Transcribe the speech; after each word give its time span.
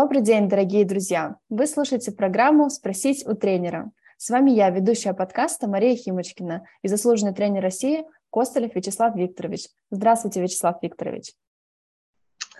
Добрый 0.00 0.22
день, 0.22 0.48
дорогие 0.48 0.84
друзья! 0.84 1.38
Вы 1.48 1.66
слушаете 1.66 2.12
программу 2.12 2.70
«Спросить 2.70 3.26
у 3.26 3.34
тренера». 3.34 3.90
С 4.16 4.30
вами 4.30 4.52
я, 4.52 4.70
ведущая 4.70 5.12
подкаста 5.12 5.66
Мария 5.66 5.96
Химочкина 5.96 6.64
и 6.82 6.86
заслуженный 6.86 7.34
тренер 7.34 7.62
России 7.64 8.06
Костолев 8.30 8.76
Вячеслав 8.76 9.16
Викторович. 9.16 9.66
Здравствуйте, 9.90 10.40
Вячеслав 10.40 10.80
Викторович. 10.80 11.34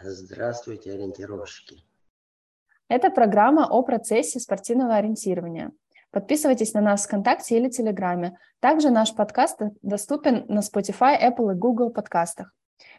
Здравствуйте, 0.03 0.90
ориентировщики. 0.90 1.85
Это 2.88 3.08
программа 3.08 3.68
о 3.68 3.84
процессе 3.84 4.40
спортивного 4.40 4.96
ориентирования. 4.96 5.70
Подписывайтесь 6.10 6.74
на 6.74 6.80
нас 6.80 7.04
в 7.04 7.06
ВКонтакте 7.06 7.56
или 7.56 7.68
Телеграме. 7.68 8.36
Также 8.58 8.90
наш 8.90 9.14
подкаст 9.14 9.60
доступен 9.82 10.44
на 10.48 10.58
Spotify, 10.58 11.16
Apple 11.22 11.52
и 11.52 11.56
Google 11.56 11.90
подкастах. 11.90 12.52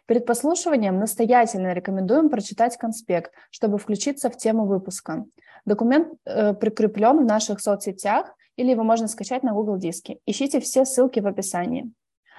Перед 0.06 0.26
послушиванием 0.26 0.98
настоятельно 0.98 1.72
рекомендуем 1.72 2.30
прочитать 2.30 2.76
конспект, 2.76 3.32
чтобы 3.50 3.78
включиться 3.78 4.30
в 4.30 4.36
тему 4.36 4.66
выпуска. 4.66 5.24
Документ 5.64 6.08
э, 6.24 6.54
прикреплен 6.54 7.18
в 7.18 7.24
наших 7.24 7.60
соцсетях 7.60 8.34
или 8.56 8.70
его 8.70 8.82
можно 8.82 9.08
скачать 9.08 9.42
на 9.42 9.52
Google 9.52 9.76
Диске. 9.76 10.18
Ищите 10.26 10.60
все 10.60 10.84
ссылки 10.84 11.20
в 11.20 11.26
описании. 11.26 11.92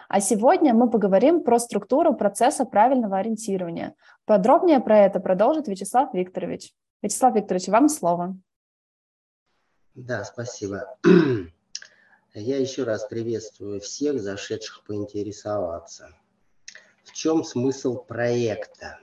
А 0.09 0.19
сегодня 0.19 0.73
мы 0.73 0.89
поговорим 0.89 1.43
про 1.43 1.57
структуру 1.59 2.13
процесса 2.13 2.65
правильного 2.65 3.17
ориентирования. 3.17 3.95
Подробнее 4.25 4.81
про 4.81 4.99
это 4.99 5.19
продолжит 5.19 5.67
Вячеслав 5.67 6.13
Викторович. 6.13 6.73
Вячеслав 7.01 7.35
Викторович, 7.35 7.69
вам 7.69 7.87
слово. 7.87 8.37
Да, 9.95 10.25
спасибо. 10.25 10.97
Я 12.33 12.57
еще 12.57 12.83
раз 12.83 13.05
приветствую 13.05 13.79
всех, 13.79 14.19
зашедших 14.21 14.83
поинтересоваться 14.83 16.09
в 17.11 17.13
чем 17.13 17.43
смысл 17.43 17.97
проекта? 17.97 18.97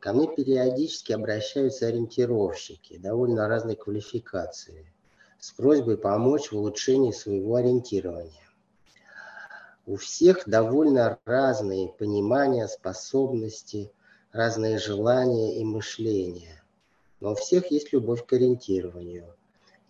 Ко 0.00 0.12
мне 0.12 0.26
периодически 0.26 1.12
обращаются 1.12 1.86
ориентировщики 1.86 2.98
довольно 2.98 3.46
разной 3.46 3.76
квалификации 3.76 4.92
с 5.38 5.52
просьбой 5.52 5.96
помочь 5.96 6.50
в 6.50 6.56
улучшении 6.56 7.12
своего 7.12 7.54
ориентирования. 7.54 8.42
У 9.86 9.94
всех 9.94 10.48
довольно 10.48 11.20
разные 11.24 11.88
понимания, 11.88 12.66
способности, 12.66 13.92
разные 14.32 14.78
желания 14.78 15.60
и 15.60 15.64
мышления. 15.64 16.64
Но 17.20 17.32
у 17.32 17.34
всех 17.36 17.70
есть 17.70 17.92
любовь 17.92 18.26
к 18.26 18.32
ориентированию. 18.32 19.32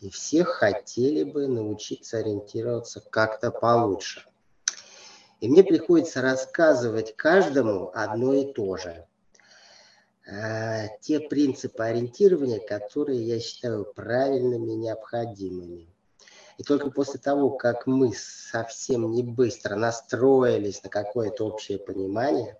И 0.00 0.10
все 0.10 0.44
хотели 0.44 1.24
бы 1.24 1.48
научиться 1.48 2.18
ориентироваться 2.18 3.00
как-то 3.00 3.50
получше. 3.50 4.26
И 5.44 5.48
мне 5.48 5.62
приходится 5.62 6.22
рассказывать 6.22 7.16
каждому 7.16 7.90
одно 7.92 8.32
и 8.32 8.50
то 8.50 8.78
же. 8.78 9.06
Э, 10.26 10.86
те 11.02 11.20
принципы 11.20 11.84
ориентирования, 11.84 12.60
которые 12.60 13.22
я 13.22 13.38
считаю 13.40 13.84
правильными 13.84 14.72
и 14.72 14.76
необходимыми. 14.76 15.94
И 16.56 16.62
только 16.62 16.90
после 16.90 17.20
того, 17.20 17.50
как 17.50 17.86
мы 17.86 18.14
совсем 18.16 19.10
не 19.10 19.22
быстро 19.22 19.76
настроились 19.76 20.82
на 20.82 20.88
какое-то 20.88 21.46
общее 21.46 21.78
понимание, 21.78 22.58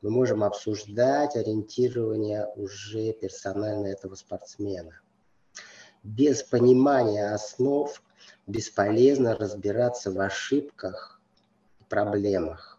мы 0.00 0.10
можем 0.10 0.44
обсуждать 0.44 1.34
ориентирование 1.34 2.46
уже 2.54 3.14
персонально 3.14 3.88
этого 3.88 4.14
спортсмена. 4.14 5.00
Без 6.04 6.44
понимания 6.44 7.34
основ 7.34 8.00
бесполезно 8.46 9.34
разбираться 9.34 10.12
в 10.12 10.20
ошибках 10.20 11.15
проблемах. 11.88 12.78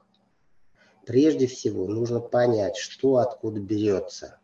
Прежде 1.06 1.48
всего 1.48 1.88
нужно 1.88 2.20
понять, 2.20 2.78
что 2.78 3.18
откуда 3.18 3.60
берется. 3.60 4.40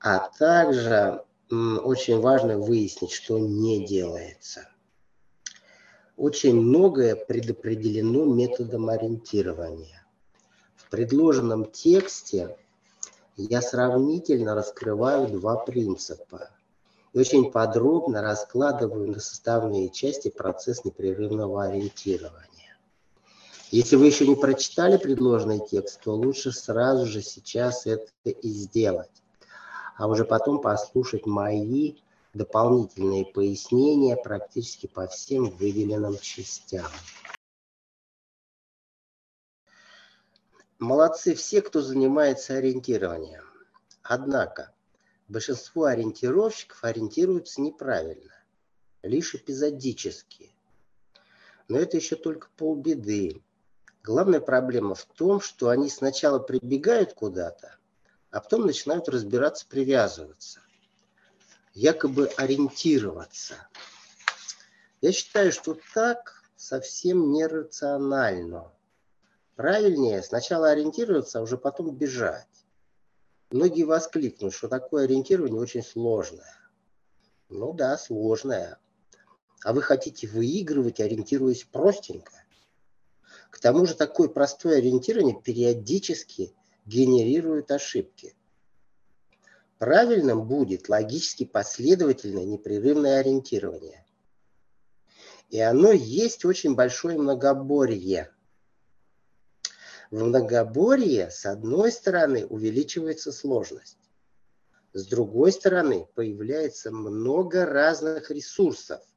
А 0.00 0.28
также 0.38 1.24
очень 1.50 2.20
важно 2.20 2.58
выяснить, 2.58 3.10
что 3.10 3.38
не 3.38 3.84
делается. 3.84 4.68
Очень 6.16 6.60
многое 6.60 7.14
предопределено 7.14 8.24
методом 8.24 8.88
ориентирования. 8.88 10.06
В 10.76 10.88
предложенном 10.88 11.70
тексте 11.70 12.56
я 13.36 13.60
сравнительно 13.60 14.54
раскрываю 14.54 15.28
два 15.28 15.56
принципа 15.56 16.50
и 17.12 17.18
очень 17.18 17.50
подробно 17.50 18.22
раскладываю 18.22 19.08
на 19.08 19.20
составные 19.20 19.90
части 19.90 20.30
процесс 20.30 20.84
непрерывного 20.84 21.64
ориентирования. 21.64 22.55
Если 23.78 23.96
вы 23.96 24.06
еще 24.06 24.26
не 24.26 24.36
прочитали 24.36 24.96
предложенный 24.96 25.60
текст, 25.60 26.00
то 26.00 26.14
лучше 26.14 26.50
сразу 26.50 27.04
же 27.04 27.20
сейчас 27.20 27.84
это 27.84 28.10
и 28.24 28.48
сделать, 28.48 29.22
а 29.98 30.08
уже 30.08 30.24
потом 30.24 30.62
послушать 30.62 31.26
мои 31.26 31.96
дополнительные 32.32 33.26
пояснения 33.26 34.16
практически 34.16 34.86
по 34.86 35.06
всем 35.06 35.50
выделенным 35.50 36.18
частям. 36.20 36.86
Молодцы 40.78 41.34
все, 41.34 41.60
кто 41.60 41.82
занимается 41.82 42.54
ориентированием. 42.54 43.44
Однако 44.02 44.72
большинство 45.28 45.84
ориентировщиков 45.84 46.82
ориентируются 46.82 47.60
неправильно, 47.60 48.32
лишь 49.02 49.34
эпизодически. 49.34 50.50
Но 51.68 51.76
это 51.76 51.98
еще 51.98 52.16
только 52.16 52.48
полбеды. 52.56 53.42
Главная 54.06 54.38
проблема 54.40 54.94
в 54.94 55.04
том, 55.04 55.40
что 55.40 55.68
они 55.68 55.90
сначала 55.90 56.38
прибегают 56.38 57.12
куда-то, 57.14 57.76
а 58.30 58.40
потом 58.40 58.64
начинают 58.64 59.08
разбираться, 59.08 59.66
привязываться, 59.66 60.60
якобы 61.74 62.28
ориентироваться. 62.36 63.56
Я 65.00 65.10
считаю, 65.10 65.50
что 65.50 65.76
так 65.92 66.40
совсем 66.54 67.32
нерационально. 67.32 68.72
Правильнее 69.56 70.22
сначала 70.22 70.70
ориентироваться, 70.70 71.40
а 71.40 71.42
уже 71.42 71.58
потом 71.58 71.90
бежать. 71.90 72.64
Многие 73.50 73.82
воскликнут, 73.82 74.54
что 74.54 74.68
такое 74.68 75.06
ориентирование 75.06 75.60
очень 75.60 75.82
сложное. 75.82 76.56
Ну 77.48 77.72
да, 77.72 77.98
сложное. 77.98 78.78
А 79.64 79.72
вы 79.72 79.82
хотите 79.82 80.28
выигрывать, 80.28 81.00
ориентируясь 81.00 81.64
простенько? 81.64 82.45
К 83.56 83.58
тому 83.58 83.86
же 83.86 83.94
такое 83.94 84.28
простое 84.28 84.76
ориентирование 84.76 85.34
периодически 85.34 86.54
генерирует 86.84 87.70
ошибки. 87.70 88.36
Правильным 89.78 90.46
будет 90.46 90.90
логически 90.90 91.46
последовательное 91.46 92.44
непрерывное 92.44 93.18
ориентирование. 93.18 94.04
И 95.48 95.58
оно 95.58 95.90
есть 95.90 96.44
очень 96.44 96.74
большое 96.74 97.18
многоборье. 97.18 98.30
В 100.10 100.22
многоборье, 100.22 101.30
с 101.30 101.46
одной 101.46 101.92
стороны, 101.92 102.44
увеличивается 102.44 103.32
сложность. 103.32 103.96
С 104.92 105.06
другой 105.06 105.50
стороны, 105.50 106.06
появляется 106.14 106.90
много 106.90 107.64
разных 107.64 108.30
ресурсов– 108.30 109.00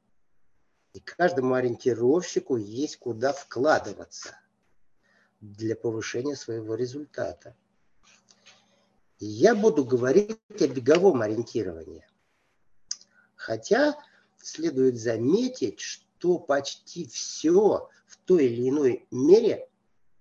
и 0.93 0.99
каждому 0.99 1.53
ориентировщику 1.53 2.57
есть 2.57 2.97
куда 2.97 3.33
вкладываться 3.33 4.39
для 5.39 5.75
повышения 5.75 6.35
своего 6.35 6.75
результата. 6.75 7.55
И 9.19 9.25
я 9.25 9.53
буду 9.53 9.85
говорить 9.85 10.39
о 10.49 10.67
беговом 10.67 11.21
ориентировании. 11.21 12.05
Хотя 13.35 13.97
следует 14.37 14.97
заметить, 14.97 15.79
что 15.79 16.39
почти 16.39 17.07
все 17.07 17.89
в 18.07 18.17
той 18.25 18.47
или 18.47 18.69
иной 18.69 19.07
мере 19.11 19.69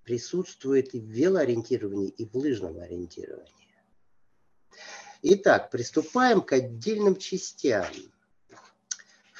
присутствует 0.03 0.95
и 0.95 1.01
в 1.01 1.05
велоориентировании, 1.05 2.09
и 2.09 2.27
в 2.27 2.35
лыжном 2.35 2.79
ориентировании. 2.79 3.53
Итак, 5.23 5.71
приступаем 5.71 6.43
к 6.43 6.53
отдельным 6.53 7.17
частям– 7.17 7.87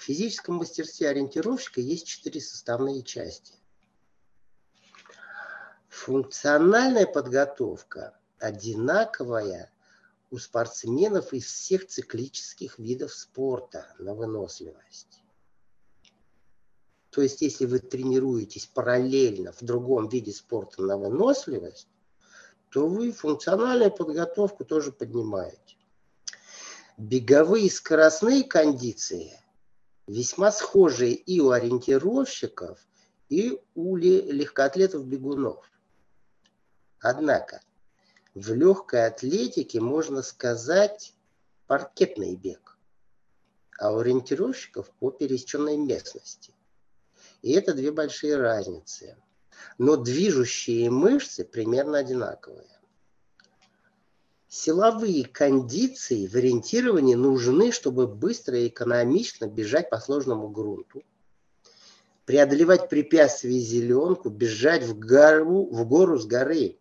физическом 0.01 0.57
мастерстве 0.57 1.09
ориентировщика 1.09 1.81
есть 1.81 2.07
четыре 2.07 2.41
составные 2.41 3.03
части. 3.03 3.55
Функциональная 5.89 7.07
подготовка 7.07 8.19
одинаковая 8.39 9.73
у 10.31 10.39
спортсменов 10.39 11.33
из 11.33 11.47
всех 11.47 11.87
циклических 11.87 12.79
видов 12.79 13.13
спорта 13.13 13.95
на 13.99 14.15
выносливость. 14.15 15.23
То 17.11 17.23
есть, 17.23 17.41
если 17.41 17.67
вы 17.67 17.79
тренируетесь 17.79 18.67
параллельно 18.67 19.53
в 19.53 19.63
другом 19.63 20.09
виде 20.09 20.33
спорта 20.33 20.83
на 20.83 20.97
выносливость, 20.97 21.89
то 22.71 22.87
вы 22.87 23.13
функциональную 23.13 23.91
подготовку 23.91 24.65
тоже 24.65 24.93
поднимаете. 24.93 25.77
Беговые 26.99 27.71
скоростные 27.71 28.45
кондиции 28.45 29.41
весьма 30.09 30.51
схожие 30.51 31.13
и 31.15 31.41
у 31.41 31.51
ориентировщиков, 31.51 32.81
и 33.29 33.61
у 33.75 33.97
легкоатлетов-бегунов. 33.97 35.71
Однако 36.99 37.61
в 38.35 38.53
легкой 38.55 39.07
атлетике 39.07 39.81
можно 39.81 40.23
сказать 40.23 41.15
паркетный 41.67 42.35
бег, 42.35 42.79
а 43.79 43.93
у 43.93 43.99
ориентировщиков 43.99 44.91
по 44.99 45.11
пересеченной 45.11 45.77
местности. 45.77 46.55
И 47.43 47.53
это 47.53 47.75
две 47.75 47.93
большие 47.93 48.37
разницы. 48.37 49.17
Но 49.77 49.97
движущие 49.97 50.91
мышцы 50.91 51.45
примерно 51.45 51.99
одинаковые. 51.99 52.78
Силовые 54.49 55.27
кондиции 55.27 56.27
в 56.27 56.35
ориентировании 56.35 57.15
нужны, 57.15 57.71
чтобы 57.71 58.07
быстро 58.07 58.59
и 58.59 58.69
экономично 58.69 59.47
бежать 59.47 59.91
по 59.91 59.99
сложному 59.99 60.49
грунту, 60.49 61.03
преодолевать 62.25 62.89
препятствия 62.89 63.59
зеленку, 63.59 64.31
бежать 64.31 64.85
в 64.85 64.99
гору, 64.99 65.67
в 65.71 65.87
гору 65.87 66.19
с 66.19 66.25
горы. 66.25 66.79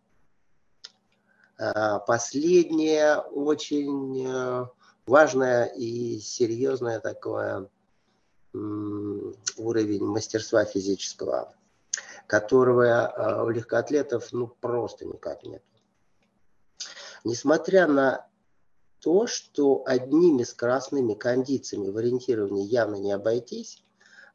А, 1.57 1.99
последнее 1.99 3.17
очень 3.17 4.25
э, 4.25 4.65
важное 5.05 5.65
и 5.65 6.19
серьезное 6.19 7.01
такое 7.01 7.69
уровень 8.53 10.05
мастерства 10.05 10.63
физического, 10.63 11.53
которого 12.27 13.07
а, 13.07 13.43
у 13.43 13.49
легкоатлетов 13.49 14.31
ну 14.31 14.47
просто 14.47 15.05
никак 15.05 15.43
нет. 15.43 15.63
Несмотря 17.29 17.87
на 17.87 18.25
то, 19.01 19.27
что 19.27 19.83
одними 19.85 20.43
скоростными 20.43 21.13
кондициями 21.13 21.89
в 21.89 21.97
ориентировании 21.97 22.65
явно 22.65 22.95
не 22.95 23.11
обойтись, 23.11 23.83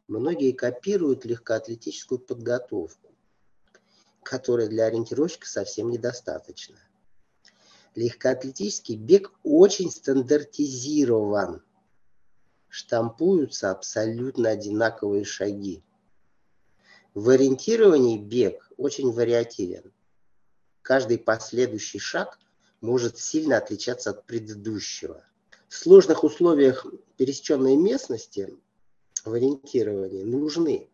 многие 0.08 0.52
копируют 0.52 1.24
легкоатлетическую 1.24 2.18
подготовку, 2.18 3.14
которая 4.22 4.68
для 4.68 4.84
ориентировщика 4.84 5.48
совсем 5.48 5.88
недостаточна. 5.88 6.76
Легкоатлетический 7.94 8.96
бег 8.96 9.32
очень 9.42 9.90
стандартизирован. 9.90 11.62
Штампуются 12.68 13.70
абсолютно 13.70 14.50
одинаковые 14.50 15.24
шаги. 15.24 15.82
В 17.14 17.30
ориентировании 17.30 18.18
бег 18.18 18.70
очень 18.76 19.12
вариативен. 19.12 19.94
Каждый 20.82 21.16
последующий 21.16 21.98
шаг 21.98 22.38
может 22.82 23.18
сильно 23.18 23.56
отличаться 23.56 24.10
от 24.10 24.26
предыдущего. 24.26 25.24
В 25.68 25.74
сложных 25.74 26.24
условиях 26.24 26.84
пересеченной 27.16 27.76
местности 27.76 28.54
в 29.24 29.32
ориентировании 29.32 30.24
нужны 30.24 30.90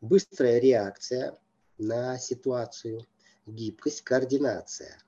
быстрая 0.00 0.58
реакция 0.58 1.38
на 1.76 2.18
ситуацию, 2.18 3.06
гибкость, 3.44 4.02
координация. 4.02 4.98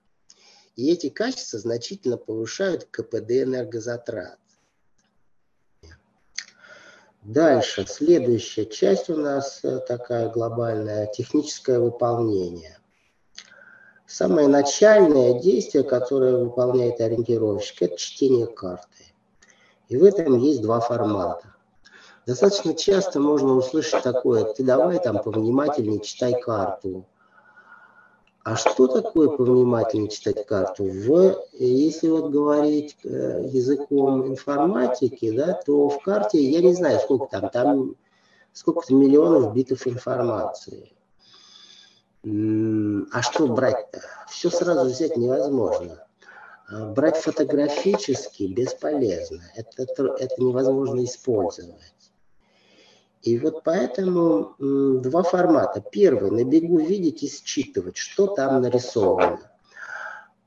И 0.76 0.90
эти 0.90 1.08
качества 1.08 1.58
значительно 1.58 2.16
повышают 2.16 2.84
КПД 2.90 3.30
энергозатрат. 3.30 4.38
Дальше, 7.22 7.86
следующая 7.88 8.66
часть 8.66 9.08
у 9.08 9.16
нас 9.16 9.60
э, 9.62 9.78
такая 9.88 10.28
глобальная, 10.28 11.06
техническое 11.06 11.78
выполнение. 11.78 12.78
Самое 14.16 14.46
начальное 14.46 15.40
действие, 15.40 15.82
которое 15.82 16.36
выполняет 16.36 17.00
ориентировщик, 17.00 17.82
это 17.82 17.96
чтение 17.96 18.46
карты. 18.46 19.06
И 19.88 19.96
в 19.96 20.04
этом 20.04 20.38
есть 20.38 20.62
два 20.62 20.78
формата. 20.78 21.52
Достаточно 22.24 22.74
часто 22.74 23.18
можно 23.18 23.54
услышать 23.54 24.04
такое, 24.04 24.44
ты 24.44 24.62
давай 24.62 25.00
там 25.00 25.20
повнимательнее 25.20 25.98
читай 25.98 26.40
карту. 26.40 27.06
А 28.44 28.54
что 28.54 28.86
такое 28.86 29.30
повнимательнее 29.30 30.10
читать 30.10 30.46
карту? 30.46 30.84
В, 30.84 31.36
если 31.52 32.08
вот 32.08 32.30
говорить 32.30 32.96
э, 33.02 33.48
языком 33.52 34.28
информатики, 34.28 35.36
да, 35.36 35.54
то 35.54 35.88
в 35.88 36.00
карте, 36.02 36.40
я 36.40 36.60
не 36.60 36.74
знаю, 36.74 37.00
сколько 37.00 37.26
там, 37.26 37.50
там 37.50 37.96
сколько-то 38.52 38.94
миллионов 38.94 39.52
битов 39.52 39.88
информации. 39.88 40.92
А 42.24 43.22
что 43.22 43.46
брать-то? 43.48 44.00
Все 44.30 44.48
сразу 44.48 44.86
взять 44.86 45.16
невозможно. 45.16 46.06
А 46.68 46.86
брать 46.86 47.18
фотографически 47.18 48.44
бесполезно. 48.44 49.42
Это, 49.54 49.82
это 49.82 50.42
невозможно 50.42 51.04
использовать. 51.04 51.92
И 53.20 53.38
вот 53.38 53.62
поэтому 53.62 54.54
два 54.58 55.22
формата. 55.22 55.82
Первый, 55.82 56.30
на 56.30 56.44
бегу 56.44 56.78
видеть 56.78 57.22
и 57.22 57.28
считывать, 57.28 57.98
что 57.98 58.26
там 58.26 58.62
нарисовано. 58.62 59.50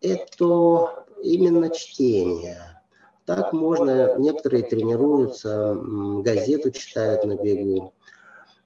Это 0.01 1.06
именно 1.21 1.69
чтение. 1.69 2.81
Так 3.25 3.53
можно, 3.53 4.15
некоторые 4.18 4.63
тренируются, 4.63 5.75
газету 5.75 6.71
читают 6.71 7.23
на 7.23 7.35
бегу 7.35 7.94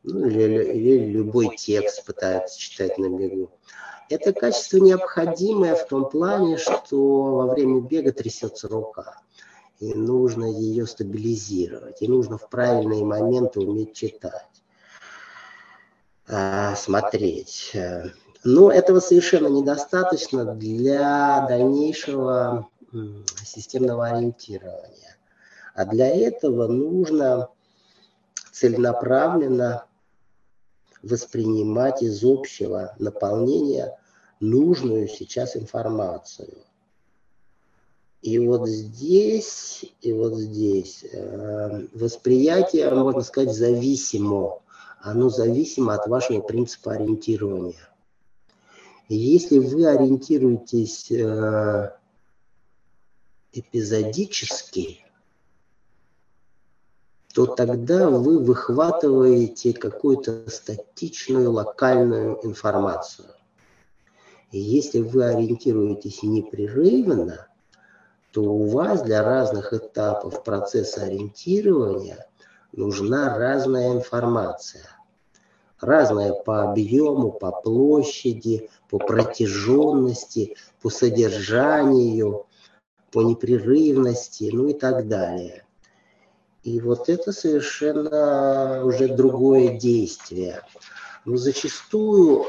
ну, 0.04 0.26
или, 0.26 0.64
или 0.74 1.12
любой 1.12 1.56
текст 1.56 2.06
пытаются 2.06 2.60
читать 2.60 2.98
на 2.98 3.10
бегу. 3.10 3.52
Это 4.10 4.34
качество 4.34 4.78
необходимое 4.78 5.76
в 5.76 5.88
том 5.88 6.10
плане, 6.10 6.58
что 6.58 6.98
во 6.98 7.48
время 7.54 7.82
бега 7.82 8.12
трясется 8.12 8.68
рука. 8.68 9.22
И 9.80 9.94
нужно 9.94 10.46
ее 10.46 10.86
стабилизировать. 10.86 12.02
И 12.02 12.08
нужно 12.08 12.38
в 12.38 12.50
правильные 12.50 13.06
моменты 13.06 13.62
уметь 13.62 13.94
читать, 13.94 14.64
а, 16.28 16.76
смотреть. 16.76 17.76
Но 18.44 18.72
этого 18.72 19.00
совершенно 19.00 19.48
недостаточно 19.48 20.46
для 20.56 21.46
дальнейшего 21.48 22.68
системного 23.46 24.08
ориентирования. 24.08 25.18
А 25.74 25.86
для 25.86 26.08
этого 26.08 26.68
нужно 26.68 27.50
целенаправленно 28.52 29.86
воспринимать 31.04 32.02
из 32.02 32.24
общего 32.24 32.96
наполнения 33.00 33.98
нужную 34.40 35.08
сейчас 35.08 35.56
информацию. 35.56 36.54
И 38.22 38.38
вот 38.38 38.68
здесь, 38.68 39.84
и 40.02 40.14
вот 40.14 40.36
здесь 40.36 41.04
э, 41.12 41.88
восприятие, 41.94 42.90
можно 42.92 43.22
сказать, 43.22 43.54
зависимо. 43.54 44.60
Оно 45.00 45.30
зависимо 45.30 45.96
от 45.96 46.08
вашего 46.08 46.42
принципа 46.42 46.94
ориентирования. 46.94 47.90
Если 49.10 49.58
вы 49.58 49.88
ориентируетесь 49.88 51.12
э, 51.12 51.92
эпизодически, 53.52 55.04
то 57.34 57.46
тогда 57.46 58.10
вы 58.10 58.40
выхватываете 58.40 59.74
какую-то 59.74 60.50
статичную 60.50 61.52
локальную 61.52 62.46
информацию. 62.46 63.28
И 64.52 64.60
если 64.60 65.00
вы 65.00 65.24
ориентируетесь 65.24 66.24
непрерывно, 66.24 67.48
то 68.32 68.42
у 68.44 68.68
вас 68.68 69.02
для 69.04 69.24
разных 69.24 69.74
этапов 69.74 70.44
процесса 70.44 71.04
ориентирования 71.04 72.28
нужна 72.74 73.38
разная 73.38 73.94
информация. 73.94 74.88
Разная 75.80 76.34
по 76.34 76.70
объему, 76.70 77.32
по 77.32 77.52
площади, 77.52 78.70
по 78.90 79.00
протяженности, 79.00 80.56
по 80.82 80.90
содержанию, 80.90 82.46
по 83.12 83.22
непрерывности, 83.22 84.50
ну 84.54 84.68
и 84.68 84.74
так 84.74 85.08
далее. 85.08 85.66
И 86.64 86.80
вот 86.80 87.10
это 87.10 87.32
совершенно 87.32 88.84
уже 88.86 89.08
другое 89.08 89.80
действие. 89.80 90.62
Но 91.26 91.38
зачастую 91.38 92.48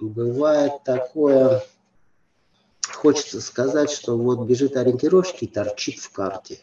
бывает 0.00 0.72
такое, 0.84 1.62
хочется 2.92 3.40
сказать, 3.40 3.90
что 3.90 4.16
вот 4.16 4.46
бежит 4.46 4.76
ориентировщик 4.76 5.42
и 5.42 5.46
торчит 5.46 6.00
в 6.00 6.10
карте. 6.10 6.60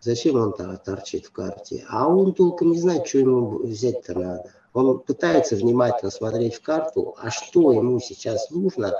Зачем 0.00 0.36
он 0.36 0.52
торчит 0.84 1.26
в 1.26 1.32
карте? 1.32 1.84
А 1.88 2.08
он 2.08 2.34
толком 2.34 2.70
не 2.70 2.78
знает, 2.78 3.06
что 3.06 3.18
ему 3.18 3.58
взять-то 3.58 4.18
надо. 4.18 4.52
Он 4.72 4.98
пытается 4.98 5.56
внимательно 5.56 6.10
смотреть 6.10 6.56
в 6.56 6.60
карту, 6.60 7.16
а 7.18 7.30
что 7.30 7.72
ему 7.72 7.98
сейчас 7.98 8.50
нужно, 8.50 8.92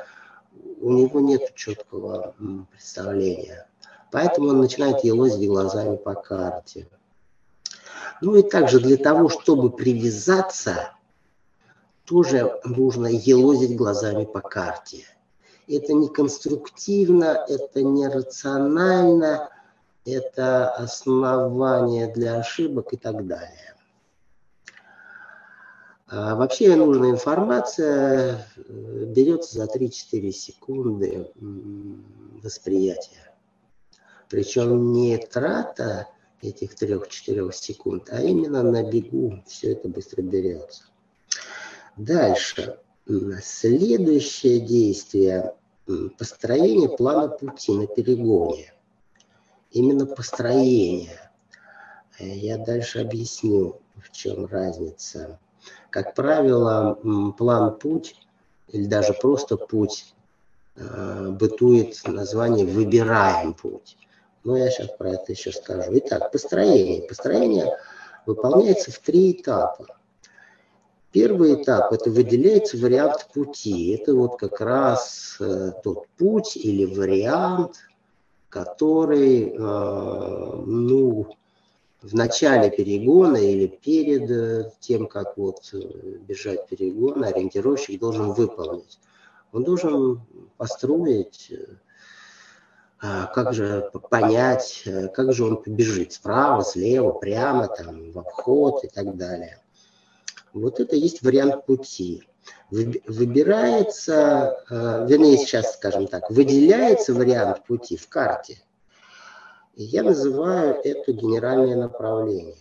у 0.80 0.90
него 0.90 1.20
нет 1.20 1.54
четкого 1.54 2.35
представления. 2.70 3.68
Поэтому 4.11 4.51
он 4.51 4.61
начинает 4.61 5.05
елозить 5.05 5.49
глазами 5.49 5.97
по 5.97 6.15
карте. 6.15 6.89
Ну 8.21 8.37
и 8.37 8.43
также 8.43 8.81
для 8.81 8.97
того, 8.97 9.29
чтобы 9.29 9.71
привязаться, 9.71 10.93
тоже 12.05 12.61
нужно 12.65 13.09
елозить 13.09 13.77
глазами 13.77 14.25
по 14.25 14.41
карте. 14.41 15.05
Это 15.69 15.93
не 15.93 16.09
конструктивно, 16.09 17.45
это 17.49 17.83
не 17.83 18.07
рационально, 18.07 19.51
это 20.05 20.71
основание 20.71 22.07
для 22.13 22.37
ошибок 22.37 22.93
и 22.93 22.97
так 22.97 23.27
далее. 23.27 23.75
А 26.09 26.37
вообще 26.37 26.77
нужная 26.77 27.11
информация 27.11 28.47
э, 28.57 29.05
берется 29.07 29.59
за 29.59 29.65
3-4 29.65 30.31
секунды 30.31 31.33
восприятия. 32.45 33.35
Причем 34.28 34.92
не 34.92 35.16
трата 35.18 36.09
этих 36.42 36.75
3-4 36.75 37.52
секунд, 37.52 38.09
а 38.11 38.21
именно 38.21 38.62
на 38.62 38.83
бегу 38.83 39.42
все 39.47 39.73
это 39.73 39.88
быстро 39.88 40.23
берется. 40.23 40.85
Дальше. 41.97 42.78
Следующее 43.42 44.61
действие– 44.61 45.54
построение 46.18 46.88
плана 46.88 47.28
пути 47.28 47.73
на 47.73 47.87
перегоне. 47.87 48.75
Именно 49.71 50.06
построение. 50.06 51.30
Я 52.18 52.59
дальше 52.59 53.00
объясню, 53.00 53.80
в 53.97 54.11
чем 54.11 54.47
разница. 54.47 55.38
Как 55.90 56.14
правило, 56.14 56.99
план 57.38 57.78
«Путь» 57.78 58.16
или 58.68 58.87
даже 58.87 59.12
просто 59.12 59.56
«Путь» 59.56 60.14
э, 60.76 61.28
бытует 61.30 62.00
название 62.06 62.66
«Выбираем 62.66 63.54
путь». 63.54 63.97
Но 64.47 64.57
я 64.57 64.71
сейчас 64.71 64.91
про 64.97 65.11
это 65.11 65.33
еще 65.33 65.50
скажу. 65.50 65.91
Итак, 65.95 66.31
построение. 66.31 67.03
Построение 67.03 67.76
выполняется 68.26 68.93
в 68.93 68.99
три 69.00 69.33
этапа. 69.33 69.88
Первый 71.11 71.61
этап– 71.61 71.93
это 71.93 72.11
выделяется 72.11 72.76
вариант 72.76 73.26
пути. 73.35 73.91
Это 73.91 74.15
вот 74.15 74.38
как 74.38 74.61
раз 74.61 75.37
э, 75.41 75.73
тот 75.83 76.07
путь 76.17 76.57
или 76.57 76.85
вариант, 76.85 77.88
который, 78.49 79.50
э, 79.50 79.59
ну, 79.59 81.26
в 82.00 82.15
начале 82.15 82.71
перегона 82.71 83.38
или 83.38 83.67
перед 83.67 84.31
э, 84.31 84.71
тем, 84.79 85.09
как 85.09 85.37
вот 85.37 85.71
э, 85.73 85.79
бежать 86.21 86.69
перегон, 86.69 87.25
ориентировщик 87.25 87.99
должен 87.99 88.31
выполнить. 88.33 89.00
Он 89.50 89.65
должен 89.65 90.21
построить, 90.57 91.49
э, 91.50 91.65
как 93.00 93.53
же 93.53 93.91
понять, 94.11 94.85
как 95.15 95.33
же 95.33 95.45
он 95.45 95.62
побежит, 95.62 96.12
справа, 96.12 96.65
слева, 96.65 97.12
прямо, 97.12 97.69
там, 97.69 98.11
в 98.12 98.19
обход 98.19 98.85
и 98.85 98.88
так 98.88 99.17
далее. 99.17 99.62
Вот 100.53 100.81
это 100.81 100.97
есть 100.97 101.23
вариант 101.23 101.67
пути. 101.67 102.25
Выбирается, 102.71 104.62
вернее, 104.71 105.37
сейчас 105.37 105.75
скажем 105.75 106.07
так, 106.07 106.31
выделяется 106.31 107.12
вариант 107.15 107.65
пути 107.65 107.97
в 107.97 108.09
карте– 108.09 108.62
я 109.79 110.03
называю 110.03 110.81
это 110.83 111.12
генеральное 111.12 111.76
направление. 111.76 112.57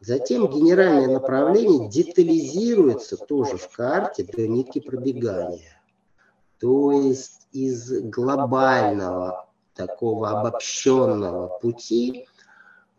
Затем 0.00 0.48
генеральное 0.48 1.08
направление 1.08 1.90
детализируется 1.90 3.18
тоже 3.18 3.58
в 3.58 3.68
карте 3.70 4.24
до 4.24 4.48
нитки 4.48 4.80
пробегания. 4.80 5.79
То 6.60 6.92
есть 6.92 7.48
из 7.52 7.90
глобального 8.02 9.48
такого 9.74 10.40
обобщенного 10.40 11.58
пути 11.58 12.28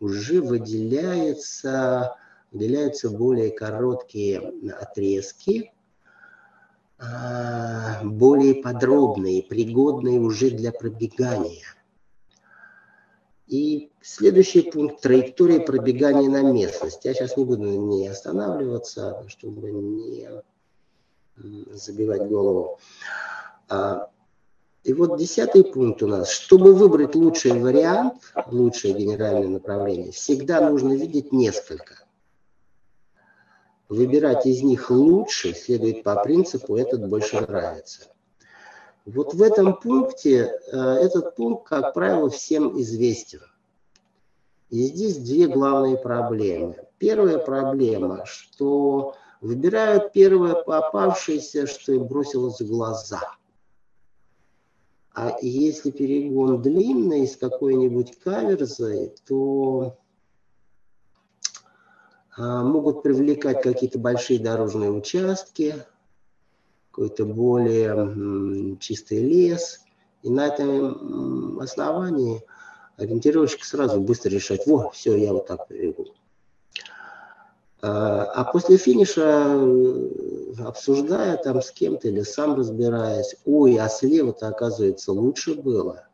уже 0.00 0.42
выделяются, 0.42 2.16
выделяются 2.50 3.08
более 3.08 3.50
короткие 3.50 4.52
отрезки, 4.80 5.72
а, 6.98 8.02
более 8.04 8.56
подробные, 8.56 9.42
пригодные 9.42 10.18
уже 10.20 10.50
для 10.50 10.72
пробегания– 10.72 11.64
и 13.52 13.92
следующий 14.00 14.62
пункт– 14.62 15.00
траектория 15.02 15.60
пробегания 15.60 16.30
на 16.30 16.40
местность. 16.40 17.04
Я 17.04 17.12
сейчас 17.12 17.36
не 17.36 17.44
буду 17.44 17.64
на 17.64 17.76
ней 17.76 18.08
останавливаться, 18.08 19.26
чтобы 19.28 19.70
не 19.70 20.26
забивать 21.36 22.28
голову. 22.30 22.78
А, 23.72 24.10
и 24.84 24.92
вот 24.92 25.18
десятый 25.18 25.64
пункт 25.64 26.02
у 26.02 26.06
нас. 26.06 26.30
Чтобы 26.30 26.74
выбрать 26.74 27.14
лучший 27.14 27.58
вариант, 27.58 28.20
лучшее 28.46 28.92
генеральное 28.92 29.48
направление, 29.48 30.12
всегда 30.12 30.68
нужно 30.68 30.92
видеть 30.92 31.32
несколько. 31.32 32.04
Выбирать 33.88 34.44
из 34.44 34.62
них 34.62 34.90
лучший 34.90 35.54
следует 35.54 36.02
по 36.02 36.22
принципу 36.22 36.76
«этот 36.76 37.08
больше 37.08 37.40
нравится». 37.40 38.02
Вот 39.06 39.32
в 39.34 39.42
этом 39.42 39.80
пункте, 39.80 40.52
э, 40.70 40.76
этот 40.76 41.34
пункт, 41.34 41.66
как 41.66 41.94
правило, 41.94 42.28
всем 42.30 42.78
известен. 42.80 43.40
И 44.68 44.84
здесь 44.84 45.16
две 45.16 45.48
главные 45.48 45.96
проблемы. 45.96 46.76
Первая 46.98 47.38
проблема, 47.38 48.24
что 48.26 49.16
выбирают 49.40 50.12
первое 50.12 50.62
попавшееся, 50.62 51.66
что 51.66 51.92
им 51.92 52.04
бросилось 52.04 52.60
в 52.60 52.68
глаза. 52.68 53.20
А 55.14 55.36
если 55.42 55.90
перегон 55.90 56.62
длинный 56.62 57.26
с 57.26 57.36
какой-нибудь 57.36 58.18
каверзой, 58.18 59.14
то 59.26 59.98
а, 62.34 62.62
могут 62.64 63.02
привлекать 63.02 63.62
какие-то 63.62 63.98
большие 63.98 64.38
дорожные 64.38 64.90
участки, 64.90 65.74
какой-то 66.90 67.26
более 67.26 68.78
чистый 68.78 69.22
лес. 69.22 69.80
И 70.22 70.30
на 70.30 70.46
этом 70.46 71.60
основании 71.60 72.42
ориентировщик 72.96 73.64
сразу 73.64 74.00
быстро 74.00 74.30
решать, 74.30 74.66
во, 74.66 74.90
все, 74.90 75.16
я 75.16 75.32
вот 75.32 75.46
так 75.46 75.68
побегу. 75.68 76.06
А, 77.82 78.24
а 78.24 78.44
после 78.44 78.76
финиша, 78.76 79.60
обсуждая 80.64 81.36
там 81.36 81.60
с 81.60 81.70
кем-то 81.70 82.08
или 82.08 82.22
сам 82.22 82.54
разбираясь, 82.54 83.36
ой, 83.44 83.76
а 83.76 83.88
слева-то, 83.88 84.48
оказывается, 84.48 85.12
лучше 85.12 85.54
было. 85.54 86.06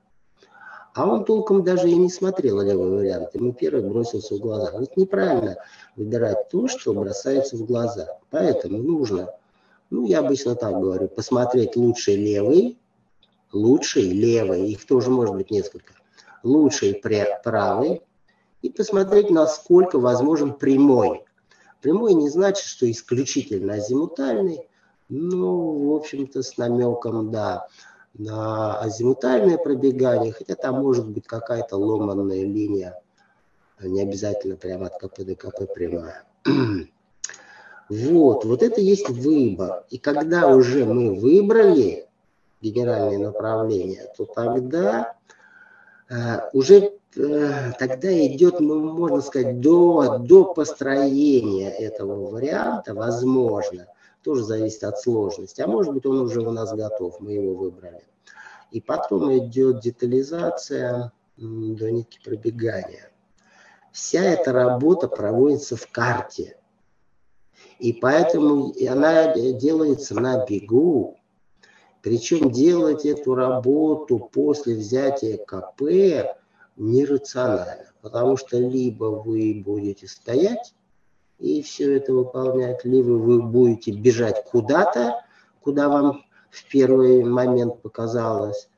А 0.95 1.07
он 1.07 1.25
толком 1.25 1.63
даже 1.63 1.89
и 1.89 1.95
не 1.95 2.11
смотрел 2.11 2.61
левый 2.61 2.91
вариант. 2.91 3.35
Ему 3.35 3.53
первый 3.53 3.83
бросился 3.83 4.35
в 4.35 4.39
глаза. 4.39 4.73
Вот 4.73 4.97
неправильно 4.97 5.57
выбирать 5.95 6.49
то, 6.49 6.67
что 6.67 6.93
бросается 6.95 7.57
в 7.57 7.65
глаза. 7.67 8.19
Поэтому 8.31 8.79
нужно 8.79 9.31
ну, 9.91 10.07
я 10.07 10.19
обычно 10.19 10.55
так 10.55 10.75
говорю, 10.75 11.09
посмотреть 11.09 11.77
лучший 11.77 12.17
левый, 12.17 12.79
лучший 13.53 14.11
левый, 14.11 14.71
их 14.71 14.87
тоже 14.87 15.11
может 15.11 15.35
быть 15.35 15.51
несколько, 15.51 15.95
лучший 16.43 17.01
правый, 17.43 18.03
и 18.61 18.71
посмотреть, 18.71 19.31
насколько 19.31 19.99
возможен 19.99 20.53
прямой. 20.53 21.25
Прямой 21.81 22.15
не 22.15 22.29
значит, 22.29 22.65
что 22.65 22.91
исключительно 22.91 23.75
азимутальный, 23.75 24.69
ну, 25.09 25.91
в 25.91 25.97
общем-то, 25.97 26.43
с 26.43 26.57
намеком, 26.57 27.31
да, 27.31 27.69
на 28.15 28.81
азимутальное 28.81 29.59
пробегание, 29.59 30.33
хотя 30.33 30.55
там 30.55 30.83
может 30.83 31.09
быть 31.09 31.27
какая-то 31.27 31.77
ломанная 31.77 32.43
линия, 32.43 33.01
не 33.81 34.03
обязательно 34.03 34.57
прямо 34.57 34.87
от 34.87 34.99
КП 34.99 35.21
до 35.21 35.35
КП 35.37 35.73
прямая. 35.73 36.25
Вот, 37.89 38.45
вот 38.45 38.63
это 38.63 38.83
есть 38.83 39.09
выбор. 39.09 39.87
И 39.89 39.97
когда 39.97 40.49
уже 40.49 40.85
мы 40.85 41.15
выбрали 41.15 42.07
генеральное 42.61 43.17
направление, 43.17 44.13
то 44.15 44.27
тогда 44.27 45.17
э, 46.11 46.51
уже 46.53 46.98
тогда 47.15 48.27
идет, 48.27 48.61
ну, 48.61 48.93
можно 48.93 49.21
сказать, 49.21 49.61
до, 49.61 50.19
до 50.19 50.53
построения 50.55 51.71
этого 51.71 52.31
варианта, 52.31 52.95
возможно, 52.95 53.87
тоже 54.23 54.45
зависит 54.45 54.85
от 54.85 55.01
сложности, 55.01 55.61
а 55.61 55.67
может 55.67 55.93
быть 55.95 56.07
он 56.07 56.21
уже 56.21 56.41
у 56.41 56.51
нас 56.51 56.73
готов, 56.75 57.21
мы 57.21 57.33
его 57.33 57.55
выбрали. 57.55 58.05
И 58.71 58.81
потом 58.81 59.37
идет 59.39 59.81
детализация 59.81 61.13
до 61.37 61.91
нитки 61.91 62.21
пробегания. 62.23 63.11
Вся 63.93 64.23
эта 64.23 64.53
работа 64.53 65.09
проводится 65.09 65.77
в 65.77 65.91
карте– 65.91 66.57
и 67.79 67.93
поэтому 67.93 68.73
она 68.89 69.33
делается 69.35 70.15
на 70.15 70.45
бегу. 70.45 71.17
Причем 72.03 72.51
делать 72.51 73.05
эту 73.05 73.35
работу 73.35 74.19
после 74.19 74.75
взятия 74.75 75.37
КП 75.37 76.38
нерационально. 76.79 77.93
Потому 78.01 78.37
что 78.37 78.59
либо 78.59 79.05
вы 79.07 79.63
будете 79.65 80.07
стоять 80.07 80.75
и 81.39 81.63
все 81.63 81.97
это 81.97 82.13
выполнять, 82.13 82.85
либо 82.85 83.11
вы 83.11 83.43
будете 83.43 83.93
бежать 83.93 84.45
куда-то, 84.45 85.21
куда 85.61 85.89
вам 85.89 86.25
в 86.51 86.69
первый 86.71 87.23
момент 87.25 87.83
показалось, 87.83 88.69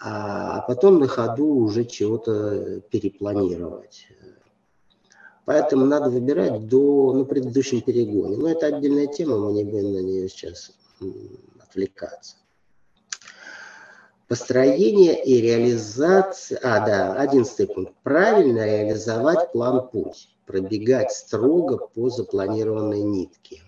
а 0.00 0.62
потом 0.62 0.98
на 0.98 1.06
ходу 1.06 1.46
уже 1.46 1.84
чего-то 1.84 2.80
перепланировать. 2.90 4.08
Поэтому 5.44 5.86
надо 5.86 6.10
выбирать 6.10 6.66
до, 6.66 7.12
ну, 7.14 7.24
предыдущем 7.24 7.80
перегоне. 7.80 8.36
Но 8.36 8.48
это 8.48 8.66
отдельная 8.66 9.06
тема, 9.06 9.38
мы 9.38 9.52
не 9.52 9.64
будем 9.64 9.92
на 9.92 10.02
нее 10.02 10.28
сейчас 10.28 10.72
отвлекаться. 11.60 12.36
Построение 14.32 15.22
и 15.22 15.42
реализация... 15.42 16.58
А, 16.62 16.86
да, 16.86 17.12
одиннадцатый 17.16 17.66
пункт. 17.66 17.92
Правильно 18.02 18.64
реализовать 18.64 19.52
план 19.52 19.86
путь. 19.90 20.34
пробегать 20.46 21.12
строго 21.12 21.76
по 21.76 22.08
запланированной 22.08 23.02
нитке. 23.02 23.60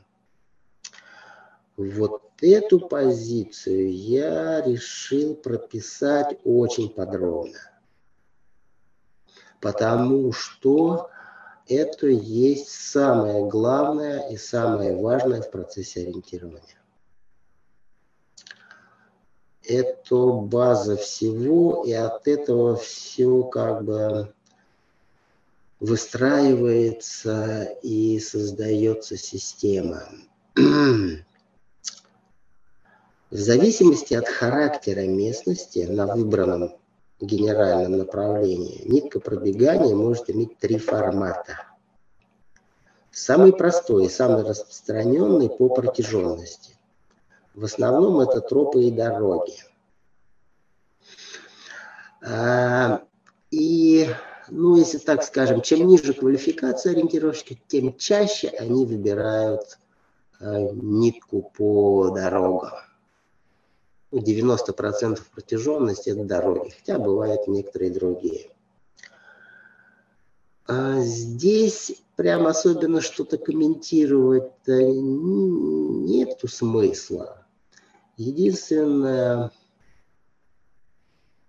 Вот 1.76 2.22
эту 2.40 2.80
позицию 2.80 3.92
я 3.92 4.62
решил 4.62 5.34
прописать 5.34 6.38
очень 6.44 6.88
подробно. 6.88 7.58
Потому 9.60 10.32
что 10.32 11.10
это 11.68 12.06
есть 12.06 12.70
самое 12.70 13.46
главное 13.46 14.30
и 14.30 14.38
самое 14.38 14.96
важное 14.96 15.42
в 15.42 15.50
процессе 15.50 16.00
ориентирования. 16.00 16.78
Это 19.66 20.26
база 20.26 20.96
всего, 20.96 21.84
и 21.86 21.92
от 21.92 22.28
этого 22.28 22.76
все 22.76 23.42
как 23.44 23.84
бы 23.84 24.34
выстраивается 25.80 27.62
и 27.82 28.18
создается 28.18 29.16
система. 29.16 30.02
В 30.54 31.24
зависимости 33.30 34.14
от 34.14 34.28
характера 34.28 35.00
местности 35.00 35.80
на 35.80 36.06
выбранном 36.06 36.76
генеральном 37.20 37.98
направлении 37.98 38.82
нитка 38.84 39.18
пробегания 39.18 39.94
может 39.94 40.30
иметь 40.30 40.58
три 40.58 40.78
формата. 40.78 41.66
Самый 43.10 43.52
простой 43.52 44.06
и 44.06 44.10
самый 44.10 44.42
распространенный 44.42 45.48
по 45.48 45.68
протяженности. 45.68 46.76
В 47.54 47.64
основном 47.64 48.20
это 48.20 48.40
тропы 48.40 48.84
и 48.84 48.90
дороги. 48.90 49.54
А, 52.20 53.02
и, 53.50 54.08
ну, 54.48 54.76
если 54.76 54.98
так 54.98 55.22
скажем, 55.22 55.60
чем 55.60 55.86
ниже 55.86 56.14
квалификация 56.14 56.92
ориентировщика, 56.92 57.54
тем 57.68 57.96
чаще 57.96 58.48
они 58.48 58.84
выбирают 58.84 59.78
а, 60.40 60.60
нитку 60.72 61.52
по 61.56 62.10
дорогам. 62.10 62.72
90% 64.10 65.20
протяженности 65.32 66.10
это 66.10 66.24
дороги, 66.24 66.70
хотя 66.70 66.98
бывают 66.98 67.46
некоторые 67.46 67.92
другие. 67.92 68.50
А 70.66 71.00
здесь 71.00 72.02
прям 72.16 72.46
особенно 72.46 73.00
что-то 73.00 73.38
комментировать 73.38 74.52
нету 74.66 76.48
смысла. 76.48 77.43
Единственное, 78.16 79.50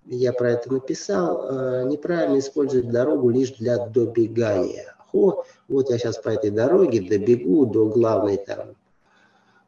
я 0.05 0.33
про 0.33 0.51
это 0.51 0.73
написал, 0.73 1.47
а, 1.47 1.83
неправильно 1.83 2.39
использовать 2.39 2.89
дорогу 2.89 3.29
лишь 3.29 3.51
для 3.53 3.85
добегания. 3.85 4.95
О, 5.13 5.43
вот 5.67 5.89
я 5.89 5.97
сейчас 5.97 6.17
по 6.17 6.29
этой 6.29 6.51
дороге 6.51 7.01
добегу 7.01 7.65
до 7.65 7.87
главной 7.87 8.37
там 8.37 8.75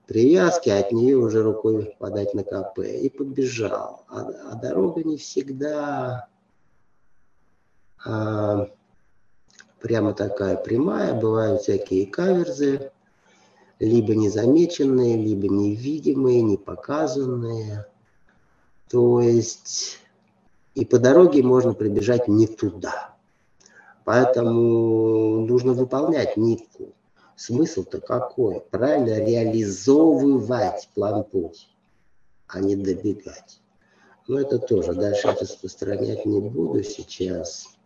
привязки, 0.07 0.69
от 0.69 0.91
нее 0.91 1.17
уже 1.17 1.43
рукой 1.43 1.95
подать 1.99 2.33
на 2.33 2.43
КП. 2.43 2.79
И 2.79 3.09
побежал. 3.09 4.03
А, 4.07 4.29
а 4.51 4.55
дорога 4.55 5.03
не 5.03 5.17
всегда 5.17 6.27
а, 8.03 8.67
прямо 9.79 10.13
такая 10.13 10.55
прямая. 10.55 11.13
Бывают 11.13 11.61
всякие 11.61 12.07
каверзы, 12.07 12.91
либо 13.79 14.15
незамеченные, 14.15 15.17
либо 15.17 15.47
невидимые, 15.47 16.41
не 16.41 16.57
показанные. 16.57 17.85
То 18.89 19.21
есть 19.21 19.99
и 20.75 20.85
по 20.85 20.99
дороге 20.99 21.43
можно 21.43 21.73
прибежать 21.73 22.27
не 22.27 22.47
туда. 22.47 23.15
Поэтому 24.05 25.45
нужно 25.45 25.73
выполнять 25.73 26.37
нитку. 26.37 26.93
Смысл-то 27.35 27.99
какой? 27.99 28.61
Правильно 28.61 29.19
реализовывать 29.23 30.89
план 30.95 31.23
путь, 31.23 31.69
а 32.47 32.59
не 32.59 32.75
добегать. 32.75 33.59
Но 34.27 34.39
это 34.39 34.59
тоже. 34.59 34.93
Дальше 34.93 35.35
распространять 35.39 36.25
не 36.25 36.39
буду 36.41 36.83
сейчас. 36.83 37.76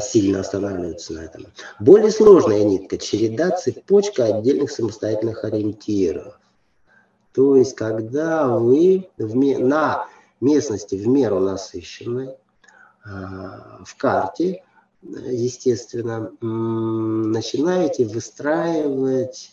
Сильно 0.00 0.40
останавливаться 0.40 1.14
на 1.14 1.20
этом. 1.20 1.46
Более 1.80 2.10
сложная 2.10 2.62
нитка– 2.62 2.98
череда, 2.98 3.50
цепочка 3.50 4.24
отдельных 4.24 4.70
самостоятельных 4.70 5.44
ориентиров. 5.44 6.38
То 7.32 7.56
есть, 7.56 7.74
когда 7.74 8.48
вы 8.58 9.08
в, 9.18 9.34
на 9.34 10.08
местности 10.40 10.94
в 10.94 11.06
меру 11.08 11.40
насыщенной, 11.40 12.36
а, 13.04 13.82
в 13.84 13.96
карте 13.96 14.62
естественно, 15.02 16.32
начинаете 16.40 18.06
выстраивать 18.06 19.52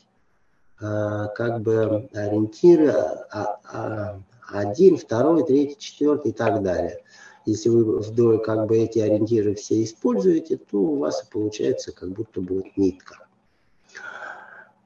а, 0.81 1.27
как 1.27 1.61
бы 1.61 2.09
ориентиры 2.13 2.89
а, 2.89 3.59
а, 3.65 4.19
один, 4.49 4.97
второй, 4.97 5.45
третий, 5.45 5.77
четвертый 5.79 6.31
и 6.31 6.33
так 6.33 6.61
далее. 6.63 7.03
Если 7.45 7.69
вы 7.69 7.99
вдоль 7.99 8.41
как 8.41 8.67
бы 8.67 8.77
эти 8.77 8.99
ориентиры 8.99 9.55
все 9.55 9.83
используете, 9.83 10.57
то 10.57 10.77
у 10.77 10.97
вас 10.97 11.23
получается 11.23 11.91
как 11.91 12.09
будто 12.09 12.41
будет 12.41 12.77
нитка. 12.77 13.27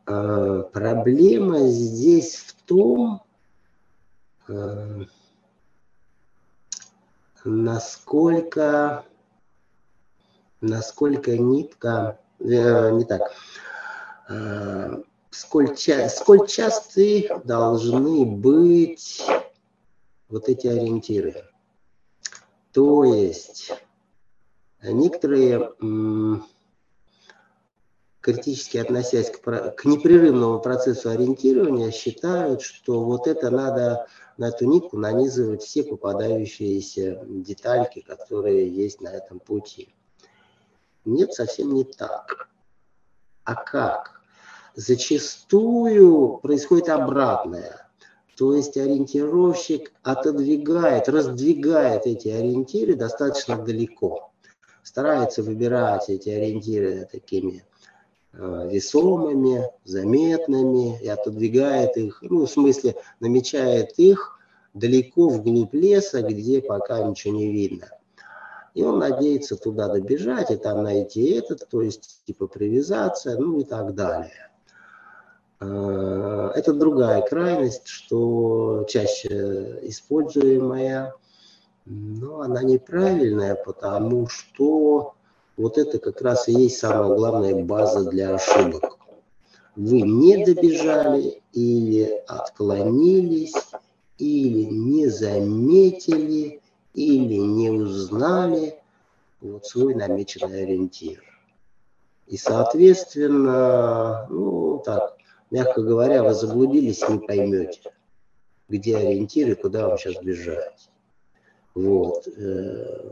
Проблема 0.05 1.67
здесь 1.67 2.35
в 2.35 2.55
том, 2.63 3.21
насколько 7.43 9.05
насколько 10.61 11.37
нитка, 11.37 12.19
э, 12.39 12.91
не 12.91 13.05
так, 13.05 13.31
э, 14.29 15.03
сколь, 15.29 15.75
ча, 15.75 16.09
сколь 16.09 16.47
часто 16.47 17.01
должны 17.43 18.25
быть 18.25 19.25
вот 20.29 20.49
эти 20.49 20.67
ориентиры. 20.67 21.45
То 22.77 23.03
есть 23.05 23.73
некоторые 24.83 25.73
критически 28.21 28.77
относясь 28.77 29.31
к, 29.31 29.71
к 29.71 29.85
непрерывному 29.85 30.59
процессу 30.59 31.09
ориентирования, 31.09 31.89
считают, 31.89 32.61
что 32.61 33.03
вот 33.03 33.25
это 33.25 33.49
надо 33.49 34.05
на 34.37 34.49
эту 34.49 34.65
нитку 34.65 34.95
нанизывать 34.95 35.63
все 35.63 35.83
попадающиеся 35.85 37.23
детальки, 37.25 38.01
которые 38.01 38.69
есть 38.69 39.01
на 39.01 39.07
этом 39.07 39.39
пути. 39.39 39.95
Нет, 41.03 41.33
совсем 41.33 41.73
не 41.73 41.83
так. 41.83 42.47
А 43.43 43.55
как? 43.55 44.21
Зачастую 44.75 46.37
происходит 46.43 46.89
обратное. 46.89 47.86
То 48.37 48.53
есть 48.53 48.77
ориентировщик 48.77 49.91
отодвигает, 50.03 51.09
раздвигает 51.09 52.05
эти 52.05 52.27
ориентиры 52.27 52.93
достаточно 52.93 53.57
далеко. 53.57 54.31
Старается 54.83 55.41
выбирать 55.41 56.07
эти 56.09 56.29
ориентиры 56.29 57.09
такими 57.11 57.63
э, 58.33 58.69
весомыми, 58.71 59.71
заметными 59.85 61.01
и 61.01 61.07
отодвигает 61.07 61.97
их, 61.97 62.19
ну, 62.21 62.45
в 62.45 62.49
смысле, 62.49 62.95
намечает 63.19 63.97
их 63.97 64.39
далеко 64.75 65.29
вглубь 65.29 65.73
леса, 65.73 66.21
где 66.21 66.61
пока 66.61 67.01
ничего 67.01 67.33
не 67.33 67.51
видно. 67.51 67.89
И 68.75 68.83
он 68.83 68.99
надеется 68.99 69.55
туда 69.55 69.87
добежать 69.87 70.51
и 70.51 70.57
там 70.57 70.83
найти 70.83 71.31
этот, 71.31 71.67
то 71.67 71.81
есть 71.81 72.21
типа 72.25 72.45
привязаться, 72.45 73.35
ну 73.35 73.59
и 73.59 73.63
так 73.63 73.95
далее. 73.95 74.46
А, 75.59 76.51
это 76.55 76.73
другая 76.73 77.21
крайность, 77.21 77.87
что 77.87 78.85
чаще 78.89 79.79
используемая, 79.83 81.13
но 81.85 82.41
она 82.41 82.63
неправильная, 82.63 83.55
потому 83.55 84.27
что 84.27 85.13
вот 85.55 85.77
это 85.77 85.99
как 85.99 86.21
раз 86.21 86.47
и 86.47 86.53
есть 86.53 86.77
самая 86.77 87.15
главная 87.15 87.63
база 87.63 88.09
для 88.09 88.35
ошибок. 88.35 88.97
Вы 89.75 90.01
не 90.01 90.43
добежали 90.43 91.41
или 91.53 92.23
отклонились, 92.27 93.53
или 94.17 94.63
не 94.63 95.07
заметили, 95.07 96.61
или 96.93 97.35
не 97.35 97.69
узнали 97.69 98.79
вот 99.39 99.65
свой 99.65 99.93
намеченный 99.93 100.63
ориентир. 100.63 101.23
И, 102.25 102.37
соответственно, 102.37 104.27
ну, 104.29 104.81
так, 104.83 105.16
мягко 105.51 105.81
говоря, 105.81 106.23
вы 106.23 106.33
заблудились, 106.33 107.07
не 107.07 107.19
поймете, 107.19 107.81
где 108.69 108.97
ориентиры, 108.97 109.55
куда 109.55 109.87
вам 109.87 109.97
сейчас 109.97 110.21
бежать. 110.23 110.89
Вот. 111.73 112.27
Э, 112.37 113.11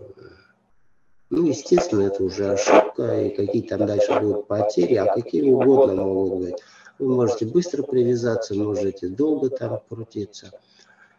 ну, 1.30 1.46
естественно, 1.46 2.04
это 2.04 2.24
уже 2.24 2.52
ошибка, 2.52 3.22
и 3.22 3.36
какие 3.36 3.62
там 3.64 3.86
дальше 3.86 4.20
будут 4.20 4.48
потери, 4.48 4.96
а 4.96 5.14
какие 5.14 5.50
угодно 5.52 6.04
могут 6.04 6.40
быть. 6.40 6.56
Вы 6.98 7.14
можете 7.14 7.46
быстро 7.46 7.84
привязаться, 7.84 8.56
можете 8.56 9.10
долго 9.10 9.50
там 9.50 9.82
крутиться 9.90 10.52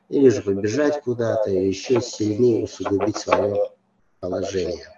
или 0.09 0.29
же 0.29 0.43
побежать 0.43 1.03
куда-то 1.03 1.51
и 1.51 1.69
еще 1.69 2.01
сильнее 2.01 2.65
усугубить 2.65 3.17
свое 3.17 3.71
положение. 4.21 4.89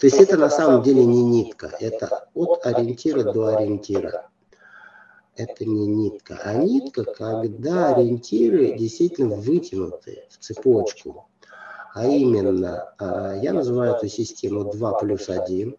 То 0.00 0.06
есть 0.06 0.18
это 0.20 0.36
на 0.36 0.48
самом 0.48 0.82
деле 0.82 1.04
не 1.04 1.22
нитка, 1.22 1.76
это 1.80 2.28
от 2.34 2.64
ориентира 2.64 3.24
до 3.32 3.56
ориентира. 3.56 4.28
Это 5.38 5.64
не 5.64 5.86
нитка, 5.86 6.40
а 6.42 6.54
нитка, 6.54 7.04
когда 7.04 7.94
ориентиры 7.94 8.76
действительно 8.76 9.36
вытянуты 9.36 10.24
в 10.30 10.38
цепочку. 10.38 11.28
А 11.94 12.06
именно, 12.06 12.92
а, 12.98 13.36
я 13.40 13.52
называю 13.52 13.94
эту 13.94 14.08
систему 14.08 14.64
2 14.64 14.98
плюс 14.98 15.28
1. 15.28 15.76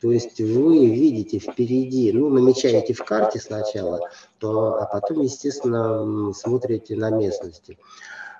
То 0.00 0.10
есть 0.10 0.40
вы 0.40 0.86
видите 0.86 1.38
впереди, 1.38 2.12
ну, 2.12 2.30
намечаете 2.30 2.94
в 2.94 3.04
карте 3.04 3.38
сначала, 3.40 4.00
то, 4.38 4.80
а 4.80 4.86
потом, 4.86 5.20
естественно, 5.20 6.32
смотрите 6.32 6.96
на 6.96 7.10
местности. 7.10 7.78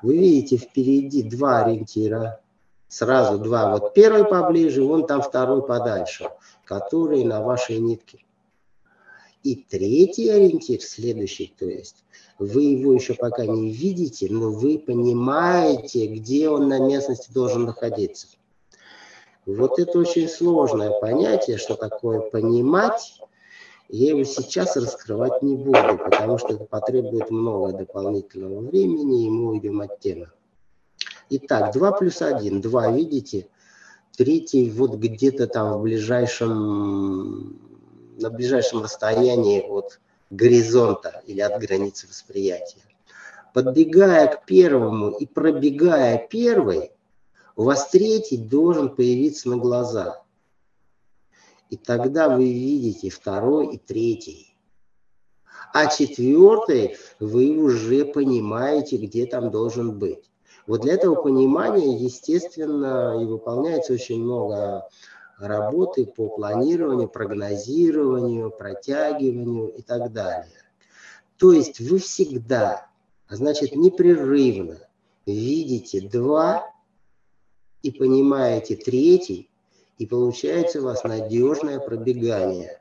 Вы 0.02 0.16
видите 0.16 0.56
впереди 0.56 1.24
два 1.24 1.58
ориентира, 1.58 2.40
сразу 2.88 3.38
два. 3.38 3.72
Вот 3.72 3.92
первый 3.92 4.24
поближе, 4.24 4.82
вон 4.82 5.06
там 5.06 5.20
второй 5.20 5.66
подальше, 5.66 6.30
которые 6.64 7.26
на 7.26 7.42
вашей 7.42 7.80
нитке. 7.80 8.24
И 9.44 9.55
третий 9.55 10.29
ориентир, 10.31 10.81
следующий, 10.81 11.55
то 11.59 11.66
есть, 11.66 12.05
вы 12.38 12.62
его 12.62 12.92
еще 12.92 13.14
пока 13.14 13.46
не 13.46 13.70
видите, 13.70 14.29
но 14.31 14.51
вы 14.51 14.79
понимаете, 14.79 16.07
где 16.09 16.48
он 16.48 16.68
на 16.68 16.79
местности 16.81 17.33
должен 17.33 17.64
находиться. 17.64 18.27
Вот 19.46 19.79
это 19.79 19.98
очень 19.98 20.29
сложное 20.29 20.90
понятие, 21.01 21.57
что 21.57 21.74
такое 21.74 22.20
понимать. 22.20 23.20
Я 23.88 24.11
его 24.11 24.24
сейчас 24.24 24.77
раскрывать 24.77 25.42
не 25.42 25.57
буду, 25.57 25.98
потому 26.05 26.37
что 26.37 26.55
это 26.55 26.64
потребует 26.64 27.31
много 27.31 27.72
дополнительного 27.72 28.61
времени, 28.61 29.27
и 29.27 29.31
мы 29.31 29.53
уйдем 29.53 29.81
от 29.81 30.01
темы. 30.01 30.31
Итак, 31.31 31.72
2 31.72 31.92
плюс 31.92 32.20
1. 32.20 32.61
2, 32.61 32.92
видите? 32.92 33.48
Третий 34.16 34.70
вот 34.70 34.96
где-то 34.96 35.46
там 35.46 35.79
в 35.79 35.83
ближайшем, 35.83 37.67
на 38.18 38.31
ближайшем 38.31 38.83
расстоянии 38.83 39.62
от 39.62 40.00
горизонта 40.31 41.22
или 41.26 41.40
от 41.40 41.61
границы 41.61 42.07
восприятия. 42.09 42.83
Подбегая 43.54 44.26
к 44.26 44.44
первому 44.44 45.11
и 45.11 45.24
пробегая 45.26 46.26
первый, 46.31 46.92
у 47.57 47.64
вас 47.64 47.88
третий 47.90 48.37
должен 48.37 48.94
появиться 48.94 49.48
на 49.48 49.57
глаза. 49.57 50.22
И 51.70 51.76
тогда 51.76 52.28
вы 52.28 52.44
видите 52.44 53.11
второй 53.11 53.74
и 53.74 53.78
третий. 53.78 54.54
А 55.72 55.87
четвертый 55.87 56.96
вы 57.20 57.59
уже 57.59 58.04
понимаете, 58.04 58.96
где 58.96 59.26
там 59.26 59.50
должен 59.50 59.98
быть. 59.98 60.31
Вот 60.66 60.83
для 60.83 60.94
этого 60.94 61.14
понимания, 61.14 61.96
естественно, 61.96 63.18
и 63.20 63.24
выполняется 63.24 63.94
очень 63.94 64.22
много 64.22 64.88
работы 65.38 66.05
по 66.07 66.29
планированию, 66.29 67.09
прогнозированию, 67.09 68.51
протягиванию 68.51 69.68
и 69.68 69.83
так 69.83 70.12
далее. 70.12 70.53
То 71.37 71.53
есть 71.53 71.81
вы 71.81 71.98
всегда, 71.98 72.88
а 73.29 73.37
значит 73.37 73.77
непрерывно 73.77 74.81
видите 75.27 76.01
два 76.01 76.72
и 77.83 77.90
понимаете 77.90 78.77
третий, 78.77 79.48
и 79.98 80.07
получается 80.07 80.81
у 80.81 80.85
вас 80.85 81.05
надежное 81.05 81.79
пробегание. 81.79 82.81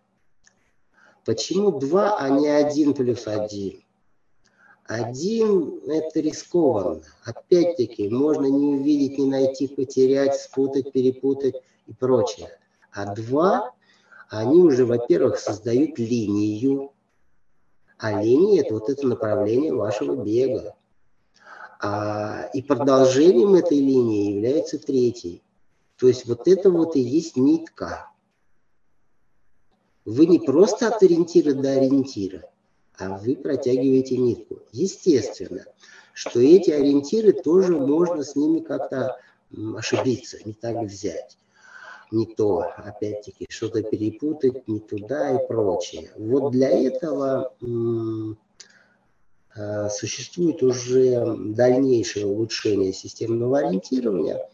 Почему 1.26 1.78
два, 1.78 2.18
а 2.18 2.30
не 2.30 2.48
один 2.48 2.94
плюс 2.94 3.28
один? 3.28 3.84
Один– 4.86 5.82
это 5.88 6.22
рискованно. 6.22 7.04
Опять-таки, 7.26 8.08
можно 8.08 8.46
не 8.46 8.78
увидеть, 8.78 9.18
не 9.18 9.26
найти, 9.26 9.68
потерять, 9.68 10.40
спутать, 10.40 10.94
перепутать 10.94 11.56
и 11.88 11.94
прочее. 11.94 12.50
А 12.92 13.14
два, 13.14 13.74
они 14.30 14.62
уже, 14.62 14.86
во-первых, 14.86 15.40
создают 15.40 15.98
линию, 15.98 16.92
а 17.98 18.22
линия– 18.22 18.62
это 18.64 18.74
вот 18.76 18.90
это 18.90 19.08
направление 19.08 19.74
вашего 19.74 20.16
бега. 20.24 20.76
А, 21.80 22.50
и 22.54 22.62
продолжением 22.62 23.56
этой 23.56 23.80
линии 23.80 24.34
является 24.34 24.78
третий. 24.80 25.42
То 25.98 26.08
есть 26.08 26.26
вот 26.28 26.48
это 26.48 26.70
вот 26.70 26.96
и 26.96 27.00
есть 27.00 27.38
нитка. 27.38 28.10
Вы 30.06 30.26
не 30.26 30.40
просто 30.40 30.88
от 30.88 31.02
ориентира 31.04 31.54
до 31.54 31.72
ориентира, 31.74 32.50
а 32.98 33.18
вы 33.18 33.36
протягиваете 33.36 34.18
нитку. 34.18 34.60
Естественно, 34.72 35.66
что 36.14 36.40
эти 36.40 36.72
ориентиры 36.72 37.34
тоже 37.34 37.78
можно 37.78 38.24
с 38.24 38.36
ними 38.36 38.60
как-то 38.60 39.20
ошибиться, 39.76 40.38
не 40.46 40.54
так 40.54 40.78
взять. 40.84 41.38
Не 42.12 42.26
то, 42.26 42.72
опять-таки, 42.78 43.48
что-то 43.50 43.84
перепутать 43.84 44.68
не 44.68 44.80
туда 44.80 45.36
и 45.36 45.48
прочее. 45.48 46.12
Вот 46.16 46.52
для 46.52 46.70
этого 46.70 47.54
Э, 49.58 49.90
существует 49.90 50.62
уже 50.62 51.36
дальнейшее 51.36 52.28
улучшение 52.28 52.94
системного 52.94 53.60
ориентирования 53.60 54.48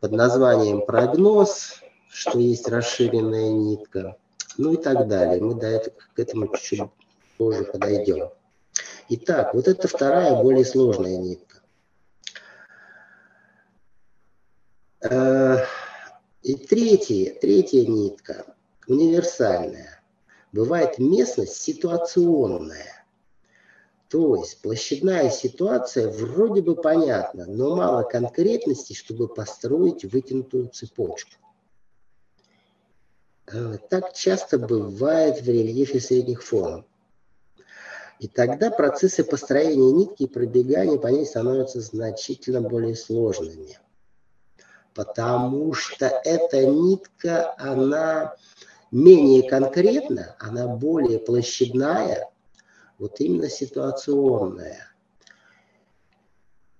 под 0.00 0.10
названием 0.10 0.84
прогноз, 0.84 1.74
что 2.10 2.40
есть 2.40 2.68
расширенная 2.68 3.52
нитка, 3.52 4.16
ну 4.58 4.72
и 4.72 4.76
так 4.76 5.06
далее. 5.06 5.40
Мы 5.40 5.54
до 5.54 5.68
этого, 5.68 5.94
к 6.14 6.18
этому 6.18 6.48
чуть-чуть 6.48 6.90
позже 7.38 7.62
подойдем. 7.62 8.30
Итак, 9.08 9.54
вот 9.54 9.68
это 9.68 9.86
вторая, 9.86 10.42
более 10.42 10.64
сложная 10.64 11.16
нитка. 11.18 11.60
И 16.42 16.56
третья, 16.56 17.34
третья 17.40 17.86
нитка, 17.86 18.56
универсальная. 18.88 20.02
Бывает 20.50 20.98
местность 20.98 21.54
ситуационная. 21.54 23.06
То 24.08 24.36
есть 24.36 24.60
площадная 24.60 25.30
ситуация 25.30 26.10
вроде 26.10 26.60
бы 26.60 26.74
понятна, 26.74 27.46
но 27.46 27.76
мало 27.76 28.02
конкретности, 28.02 28.92
чтобы 28.92 29.28
построить 29.28 30.04
вытянутую 30.04 30.68
цепочку. 30.68 31.30
Э, 33.46 33.78
так 33.88 34.12
часто 34.12 34.58
бывает 34.58 35.40
в 35.40 35.48
рельефе 35.48 36.00
средних 36.00 36.42
форм. 36.42 36.84
И 38.18 38.26
тогда 38.28 38.70
процессы 38.70 39.24
построения 39.24 39.92
нитки 39.92 40.24
и 40.24 40.28
пробегания 40.28 40.98
по 40.98 41.06
ней 41.06 41.24
становятся 41.24 41.80
значительно 41.80 42.60
более 42.60 42.96
сложными. 42.96 43.78
Потому 44.94 45.72
что 45.72 46.06
эта 46.06 46.66
нитка, 46.66 47.54
она 47.58 48.34
менее 48.90 49.48
конкретна, 49.48 50.36
она 50.38 50.66
более 50.68 51.18
площадная, 51.18 52.30
вот 52.98 53.20
именно 53.20 53.48
ситуационная. 53.48 54.92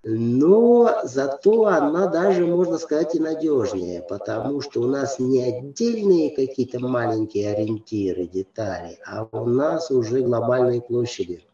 Но 0.05 1.01
зато 1.05 1.66
она 1.66 2.09
даже, 2.09 2.44
можно 2.44 2.79
сказать, 2.79 3.14
и 3.14 3.20
надежнее, 3.20 4.03
потому 4.03 4.61
что 4.61 4.81
у 4.81 4.88
нас 4.88 5.20
не 5.20 5.42
отдельные 5.42 6.35
какие-то 6.35 6.81
маленькие 6.81 7.53
ориентиры, 7.53 8.27
детали, 8.27 8.98
а 9.07 9.29
у 9.31 9.46
нас 9.46 9.92
уже 9.92 10.22
глобальные 10.22 10.83
площади, 10.83 11.46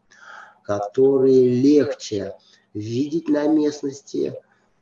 которые 0.63 1.47
легче 1.47 2.35
видеть 2.73 3.29
на 3.29 3.47
местности 3.47 4.33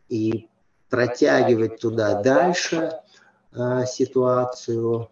и 0.07 0.47
протягивать 0.89 1.79
туда 1.79 2.21
дальше 2.21 2.99
э, 3.53 3.85
ситуацию. 3.87 5.09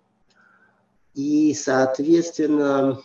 И, 1.13 1.53
соответственно, 1.53 3.01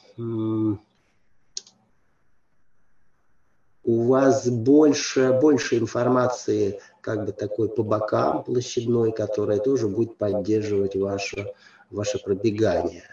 у 3.85 4.03
вас 4.05 4.49
больше, 4.49 5.33
больше 5.41 5.79
информации 5.79 6.81
как 7.01 7.25
бы 7.25 7.33
такой 7.33 7.69
по 7.69 7.83
бокам 7.83 8.45
площадной, 8.45 9.13
которая 9.13 9.59
тоже 9.59 9.89
будет 9.89 10.17
поддерживать 10.17 10.97
ваше, 10.97 11.53
ваше 11.91 12.19
пробегание. 12.19 13.05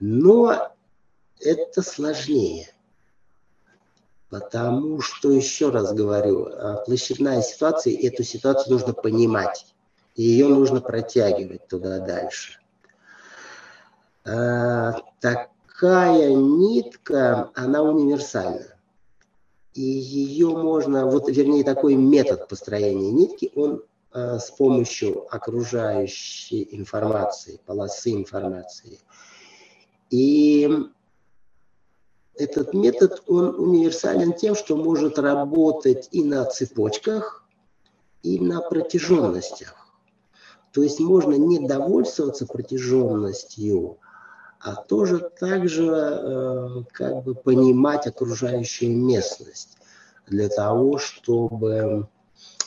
Но 0.00 0.72
это 1.40 1.82
сложнее. 1.82 2.68
Потому 4.28 5.00
что, 5.00 5.30
еще 5.30 5.70
раз 5.70 5.92
говорю, 5.92 6.46
а, 6.46 6.82
площадная 6.84 7.42
ситуация, 7.42 7.94
эту 7.94 8.22
ситуацию 8.24 8.72
нужно 8.72 8.92
понимать. 8.92 9.66
И 10.14 10.22
ее 10.22 10.48
нужно 10.48 10.80
протягивать 10.80 11.68
туда 11.68 12.00
дальше. 12.00 12.58
А, 14.24 14.94
такая 15.20 16.34
нитка, 16.34 17.50
она 17.54 17.82
универсальна 17.82 18.76
и 19.76 19.82
ее 19.82 20.56
можно, 20.56 21.06
вот 21.06 21.28
вернее 21.28 21.62
такой 21.62 21.96
метод 21.96 22.48
построения 22.48 23.12
нитки, 23.12 23.52
он 23.54 23.82
э, 24.14 24.38
с 24.38 24.50
помощью 24.50 25.26
окружающей 25.34 26.66
информации, 26.72 27.60
полосы 27.66 28.12
информации. 28.12 28.98
И 30.08 30.68
этот 32.38 32.74
метод, 32.74 33.22
он 33.26 33.54
универсален 33.58 34.32
тем, 34.32 34.54
что 34.54 34.76
может 34.76 35.18
работать 35.18 36.08
и 36.12 36.22
на 36.22 36.44
цепочках, 36.44 37.44
и 38.22 38.38
на 38.40 38.60
протяженностях. 38.60 39.74
То 40.72 40.82
есть 40.82 41.00
можно 41.00 41.34
не 41.34 41.66
довольствоваться 41.66 42.46
протяженностью, 42.46 43.98
а 44.60 44.74
тоже 44.74 45.30
также 45.40 45.86
э, 45.86 46.82
как 46.92 47.22
бы 47.24 47.34
понимать 47.34 48.06
окружающую 48.06 48.94
местность 48.94 49.78
для 50.26 50.48
того, 50.48 50.98
чтобы 50.98 52.08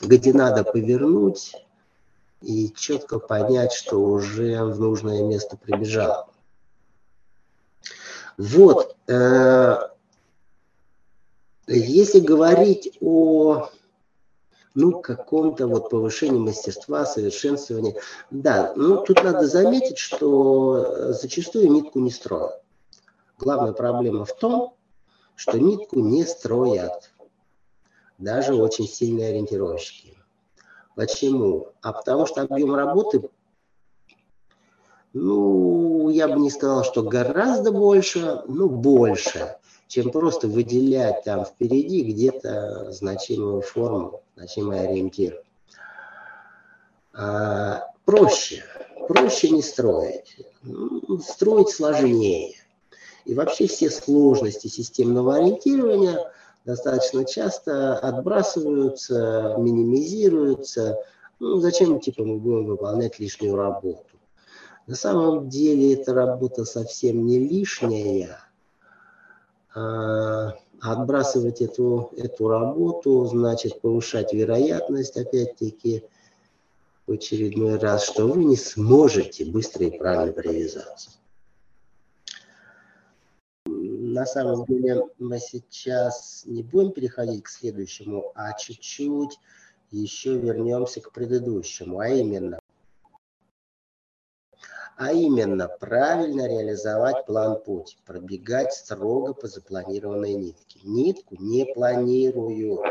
где 0.02 0.34
надо 0.34 0.64
повернуть 0.64 1.54
и 2.42 2.72
четко 2.76 3.20
понять, 3.20 3.74
что 3.74 4.02
уже 4.02 4.64
в 4.64 4.80
нужное 4.80 5.24
место 5.24 5.58
прибежал. 5.58 6.30
Вот, 8.40 8.96
э, 9.10 9.76
если 11.68 12.22
говорить 12.22 12.98
о 13.02 13.68
ну, 14.76 15.02
каком-то 15.02 15.68
вот 15.68 15.90
повышении 15.90 16.40
мастерства, 16.40 17.06
совершенствовании. 17.06 17.98
Да, 18.32 18.72
ну, 18.78 19.04
тут 19.04 19.22
надо 19.26 19.46
заметить, 19.46 19.98
что 19.98 21.12
зачастую 21.12 21.70
нитку 21.70 22.00
не 22.00 22.12
строят. 22.12 22.62
Главная 23.38 23.74
проблема 23.74 24.24
в 24.24 24.34
том, 24.34 24.74
что 25.36 25.60
нитку 25.60 26.00
не 26.00 26.24
строят. 26.24 27.12
Даже 28.20 28.56
очень 28.56 28.88
сильные 28.88 29.32
ориентировщики. 29.32 30.18
Почему? 30.96 31.74
А 31.82 31.92
потому 31.92 32.26
что 32.26 32.44
объем 32.44 32.74
работы, 32.74 33.30
ну, 35.14 36.10
я 36.10 36.28
бы 36.28 36.40
не 36.40 36.50
сказал, 36.50 36.84
что 36.84 37.04
гораздо 37.04 37.72
больше, 37.72 38.44
но 38.48 38.68
больше 38.68 39.56
чем 39.90 40.12
просто 40.12 40.48
выделять 40.48 41.24
там 41.24 41.44
впереди 41.44 42.04
где-то 42.04 42.92
значимую 42.92 43.62
форму, 43.62 44.22
значимый 44.36 44.88
ориентир. 44.88 45.42
А, 47.12 47.88
проще, 48.06 48.64
проще 49.08 49.50
не 49.50 49.64
строить. 49.64 50.38
Ну, 50.62 51.20
строить 51.20 51.70
сложнее. 51.70 52.56
И 53.26 53.34
вообще 53.34 53.66
все 53.66 53.90
сложности 53.90 54.68
системного 54.68 55.38
ориентирования 55.38 56.32
достаточно 56.66 57.26
часто 57.26 57.98
отбрасываются, 57.98 59.56
минимизируются. 59.58 61.00
Ну, 61.40 61.60
зачем 61.62 62.00
типа 62.00 62.24
мы 62.24 62.38
будем 62.38 62.66
выполнять 62.68 63.18
лишнюю 63.18 63.56
работу? 63.56 64.06
На 64.90 64.96
самом 64.96 65.50
деле 65.50 65.94
эта 65.94 66.16
работа 66.16 66.66
совсем 66.66 67.24
не 67.28 67.38
лишняя, 67.38 68.40
а, 69.76 70.56
отбрасывать 70.82 71.62
эту, 71.62 72.12
эту 72.18 72.48
работу, 72.48 73.24
значит 73.26 73.82
повышать 73.82 74.34
вероятность, 74.34 75.16
опять-таки, 75.16 76.06
в 77.06 77.12
очередной 77.12 77.78
раз, 77.78 78.04
что 78.04 78.26
вы 78.26 78.44
не 78.44 78.58
сможете 78.58 79.46
быстро 79.46 79.86
и 79.86 79.96
правильно 79.96 80.34
привязаться. 80.34 81.12
На 83.68 84.26
самом 84.26 84.66
деле 84.66 85.04
мы 85.20 85.38
сейчас 85.38 86.42
не 86.48 86.64
будем 86.64 86.94
переходить 86.94 87.44
к 87.44 87.50
следующему, 87.50 88.32
а 88.34 88.54
чуть-чуть 88.54 89.38
еще 89.92 90.36
вернемся 90.36 91.00
к 91.00 91.12
предыдущему, 91.12 92.00
а 92.00 92.08
именно 92.08 92.60
а 95.00 95.14
именно 95.14 95.70
правильно 95.70 96.46
реализовать 96.46 97.26
план 97.26 97.62
путь, 97.64 97.98
пробегать 98.06 98.74
строго 98.74 99.34
по 99.34 99.48
запланированной 99.48 100.34
нитке. 100.34 100.82
Нитку 100.84 101.38
не 101.40 101.64
планируют, 101.74 102.82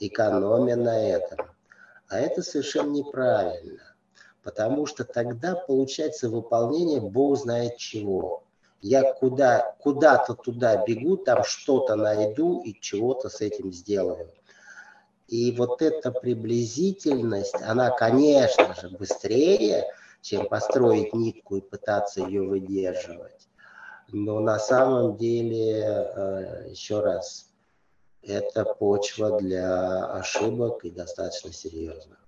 экономя 0.00 0.74
на 0.74 1.00
этом. 1.00 1.38
А 2.08 2.18
это 2.18 2.42
совершенно 2.42 2.90
неправильно, 2.90 3.94
потому 4.42 4.86
что 4.86 5.04
тогда 5.04 5.54
получается 5.54 6.28
выполнение 6.28 7.00
бог 7.00 7.38
знает 7.38 7.76
чего. 7.76 8.42
Я 8.82 9.12
куда, 9.12 9.76
куда-то 9.78 10.34
туда 10.34 10.84
бегу, 10.84 11.16
там 11.16 11.44
что-то 11.44 11.94
найду 11.94 12.60
и 12.64 12.74
чего-то 12.80 13.28
с 13.28 13.40
этим 13.40 13.72
сделаю. 13.72 14.32
И 15.28 15.52
вот 15.52 15.80
эта 15.80 16.10
приблизительность, 16.10 17.54
она, 17.62 17.90
конечно 17.90 18.74
же, 18.74 18.88
быстрее, 18.88 19.94
чем 20.20 20.46
построить 20.48 21.12
нитку 21.14 21.56
и 21.56 21.60
пытаться 21.60 22.22
ее 22.22 22.42
выдерживать. 22.42 23.48
Но 24.12 24.40
на 24.40 24.58
самом 24.58 25.16
деле, 25.16 25.82
э, 25.82 26.66
еще 26.70 27.00
раз, 27.00 27.50
это 28.22 28.64
почва 28.64 29.38
для 29.40 30.04
ошибок 30.12 30.84
и 30.84 30.90
достаточно 30.90 31.52
серьезных, 31.52 32.18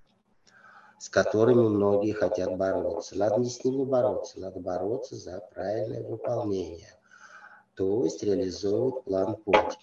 с 0.99 1.09
которыми 1.09 1.69
многие 1.69 2.13
хотят 2.13 2.57
бороться. 2.57 3.19
Надо 3.19 3.41
не 3.41 3.51
с 3.51 3.65
ними 3.65 3.85
бороться, 3.85 4.41
надо 4.41 4.61
бороться 4.61 5.17
за 5.17 5.41
правильное 5.53 6.03
выполнение, 6.03 6.99
то 7.75 8.05
есть 8.05 8.23
реализовывать 8.23 9.05
план 9.05 9.37
путь. 9.37 9.79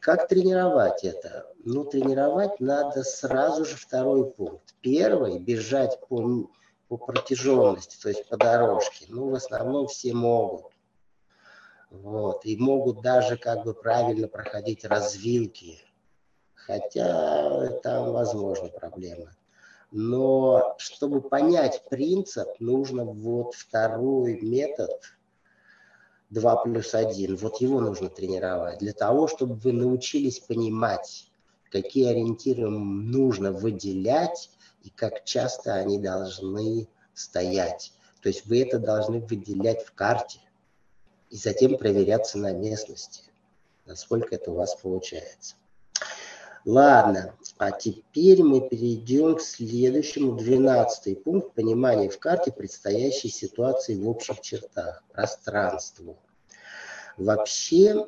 Как 0.00 0.28
тренировать 0.28 1.02
это? 1.02 1.50
Ну, 1.64 1.84
тренировать 1.84 2.60
надо 2.60 3.02
сразу 3.02 3.64
же 3.64 3.76
второй 3.76 4.30
пункт. 4.30 4.74
Первый– 4.82 5.38
бежать 5.40 5.98
по, 6.06 6.50
по 6.88 6.98
протяженности, 6.98 8.00
то 8.00 8.10
есть 8.10 8.28
по 8.28 8.36
дорожке. 8.36 9.06
Ну, 9.08 9.30
в 9.30 9.34
основном 9.34 9.86
все 9.86 10.12
могут. 10.12 10.66
Вот. 11.90 12.44
И 12.44 12.58
могут 12.58 13.00
даже 13.00 13.38
как 13.38 13.64
бы 13.64 13.72
правильно 13.72 14.28
проходить 14.28 14.84
развилки. 14.84 15.78
Хотя 16.54 17.68
там 17.82 18.12
возможны 18.12 18.68
проблемы. 18.68 19.30
Но 19.92 20.74
чтобы 20.76 21.22
понять 21.22 21.82
принцип, 21.88 22.48
нужно 22.60 23.04
вот 23.04 23.54
второй 23.54 24.40
метод– 24.42 24.90
2 26.36 26.56
плюс 26.56 26.94
1. 26.94 27.36
Вот 27.36 27.62
его 27.62 27.80
нужно 27.80 28.10
тренировать 28.10 28.78
для 28.78 28.92
того, 28.92 29.26
чтобы 29.26 29.54
вы 29.54 29.72
научились 29.72 30.38
понимать, 30.38 31.30
какие 31.70 32.10
ориентиры 32.10 32.68
нужно 32.68 33.52
выделять 33.52 34.50
и 34.84 34.90
как 34.90 35.24
часто 35.24 35.74
они 35.74 35.98
должны 35.98 36.88
стоять. 37.14 37.94
То 38.20 38.28
есть 38.28 38.44
вы 38.44 38.60
это 38.60 38.78
должны 38.78 39.20
выделять 39.20 39.82
в 39.82 39.92
карте 39.94 40.40
и 41.30 41.36
затем 41.36 41.78
проверяться 41.78 42.36
на 42.36 42.52
местности, 42.52 43.22
насколько 43.86 44.34
это 44.34 44.50
у 44.50 44.56
вас 44.56 44.74
получается. 44.74 45.54
Ладно, 46.66 47.34
а 47.56 47.70
теперь 47.70 48.42
мы 48.42 48.68
перейдем 48.68 49.36
к 49.36 49.40
следующему, 49.40 50.36
12 50.36 51.22
пункт 51.22 51.54
понимания 51.54 52.10
в 52.10 52.18
карте 52.18 52.52
предстоящей 52.52 53.30
ситуации 53.30 53.94
в 53.94 54.06
общих 54.06 54.42
чертах, 54.42 55.02
пространству. 55.12 56.18
Вообще, 57.16 58.06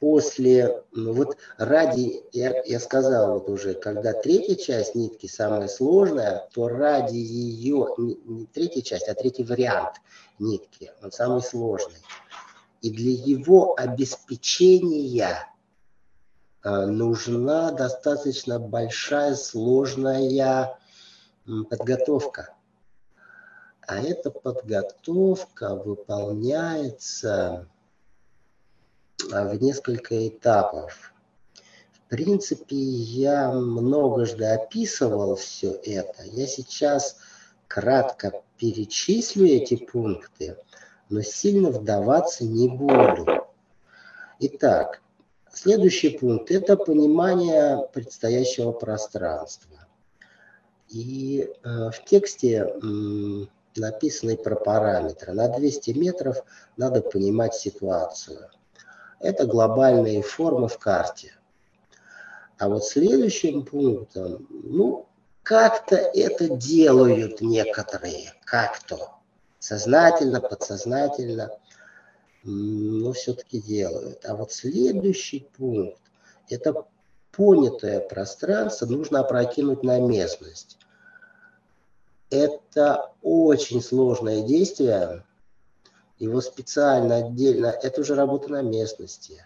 после, 0.00 0.82
ну 0.92 1.12
вот 1.12 1.36
ради, 1.58 2.22
я, 2.32 2.62
я 2.64 2.80
сказал 2.80 3.34
вот 3.34 3.48
уже, 3.48 3.74
когда 3.74 4.12
третья 4.12 4.56
часть 4.56 4.94
нитки 4.94 5.26
самая 5.26 5.68
сложная, 5.68 6.48
то 6.52 6.68
ради 6.68 7.16
ее, 7.16 7.94
не, 7.98 8.14
не 8.24 8.46
третья 8.46 8.80
часть, 8.80 9.08
а 9.08 9.14
третий 9.14 9.44
вариант 9.44 9.96
нитки, 10.38 10.90
он 11.02 11.12
самый 11.12 11.42
сложный. 11.42 12.00
И 12.80 12.90
для 12.90 13.12
его 13.12 13.74
обеспечения 13.78 15.46
а, 16.62 16.86
нужна 16.86 17.70
достаточно 17.72 18.58
большая, 18.58 19.34
сложная 19.34 20.78
подготовка. 21.68 22.54
А 23.90 24.00
эта 24.00 24.30
подготовка 24.30 25.74
выполняется 25.74 27.68
а, 29.32 29.48
в 29.48 29.60
несколько 29.60 30.28
этапов. 30.28 31.12
В 31.92 32.08
принципе, 32.08 32.76
я 32.76 33.52
многожды 33.52 34.44
описывал 34.44 35.36
все 35.36 35.72
это. 35.72 36.22
Я 36.24 36.46
сейчас 36.46 37.16
кратко 37.66 38.42
перечислю 38.56 39.46
эти 39.46 39.76
пункты– 39.76 40.56
но 41.10 41.22
сильно 41.22 41.70
вдаваться 41.70 42.44
не 42.44 42.68
буду. 42.68 43.26
Итак, 44.38 45.02
следующий 45.52 46.10
пункт– 46.10 46.50
это 46.52 46.76
понимание 46.76 47.86
предстоящего 47.92 48.72
пространства. 48.72 49.88
И 50.88 51.50
э, 51.62 51.90
в 51.90 52.04
тексте 52.04 52.72
написаны 53.76 54.36
про 54.36 54.56
параметры. 54.56 55.32
На 55.32 55.48
200 55.48 55.90
метров 55.92 56.38
надо 56.76 57.00
понимать 57.02 57.54
ситуацию. 57.54 58.48
Это 59.20 59.46
глобальные 59.46 60.22
формы 60.22 60.68
в 60.68 60.78
карте. 60.78 61.34
А 62.58 62.68
вот 62.68 62.84
следующим 62.84 63.64
пунктом, 63.64 64.46
ну, 64.50 65.06
как-то 65.42 65.96
это 65.96 66.48
делают 66.48 67.40
некоторые, 67.40 68.34
как-то 68.44 69.10
сознательно, 69.58 70.40
подсознательно, 70.40 71.50
но 72.42 73.12
все-таки 73.12 73.60
делают. 73.60 74.24
А 74.24 74.34
вот 74.34 74.52
следующий 74.52 75.48
пункт– 75.56 76.00
Это 76.48 76.84
понятое 77.32 78.00
пространство 78.00 78.86
нужно 78.86 79.20
опрокинуть 79.20 79.82
на 79.82 80.00
местность. 80.00 80.78
Это 82.30 83.10
очень 83.22 83.82
сложное 83.82 84.42
действие. 84.42 85.24
Его 86.18 86.40
специально 86.40 87.16
отдельно, 87.16 87.66
это 87.66 88.02
уже 88.02 88.14
работа 88.14 88.52
на 88.52 88.62
местности. 88.62 89.44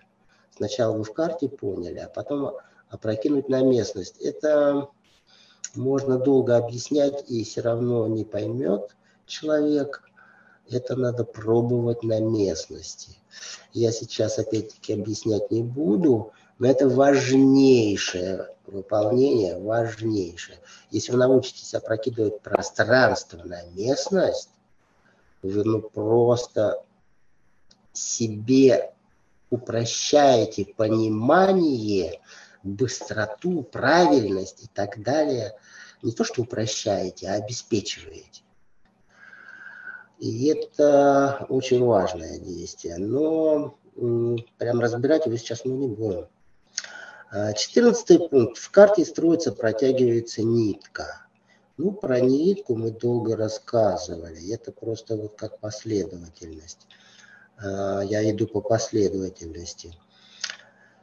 Сначала 0.55 0.97
вы 0.97 1.05
в 1.05 1.13
карте 1.13 1.49
поняли, 1.49 1.99
а 1.99 2.09
потом 2.09 2.57
опрокинуть 2.91 3.49
на 3.49 3.63
местность. 3.63 4.19
Это 4.19 4.89
можно 5.75 6.19
долго 6.19 6.57
объяснять 6.57 7.25
и 7.29 7.43
все 7.45 7.63
равно 7.63 8.07
не 8.07 8.25
поймет 8.25 8.95
человек. 9.27 10.03
Это 10.69 10.97
надо 10.97 11.25
пробовать 11.25 12.03
на 12.03 12.21
местности. 12.21 13.19
Я 13.73 13.93
сейчас 13.93 14.39
опять-таки 14.39 14.93
объяснять 14.93 15.51
не 15.51 15.63
буду, 15.63 16.33
но 16.59 16.69
это 16.69 16.89
важнейшее 16.89 18.54
выполнение, 18.67 19.59
важнейшее. 19.59 20.59
Если 20.91 21.13
вы 21.13 21.19
научитесь 21.19 21.75
опрокидывать 21.75 22.41
пространство 22.41 23.43
на 23.45 23.63
местность, 23.71 24.51
вы 25.43 25.65
ну 25.65 25.81
просто 25.83 26.83
себе 27.93 28.93
упрощаете 29.51 30.65
понимание, 30.65 32.21
быстроту, 32.63 33.63
правильность 33.63 34.65
и 34.65 34.67
так 34.67 35.03
далее. 35.03 35.53
Не 36.03 36.13
то, 36.13 36.25
что 36.25 36.43
упрощаете, 36.43 37.29
а 37.29 37.35
обеспечиваете. 37.35 38.43
И 40.19 40.47
это 40.47 41.47
очень 41.49 41.85
важное 41.85 42.39
действие. 42.39 42.99
Но 42.99 43.77
прям 44.59 44.81
разбирать 44.81 45.27
его 45.27 45.37
сейчас 45.37 45.65
мы 45.65 45.73
не 45.73 45.89
будем. 45.89 46.27
А, 47.37 47.53
четырнадцатый 47.53 48.21
пункт. 48.29 48.59
В 48.59 48.71
карте 48.71 49.05
строится, 49.05 49.51
протягивается 49.51 50.45
нитка. 50.45 51.27
Ну, 51.77 51.91
про 51.91 52.21
нитку 52.21 52.77
мы 52.77 52.93
долго 52.93 53.37
рассказывали. 53.37 54.55
Это 54.55 54.71
просто 54.71 55.17
вот 55.17 55.35
как 55.35 55.59
последовательность. 55.59 56.87
А, 57.59 58.03
я 58.03 58.31
иду 58.31 58.47
по 58.47 58.61
последовательности. 58.61 59.99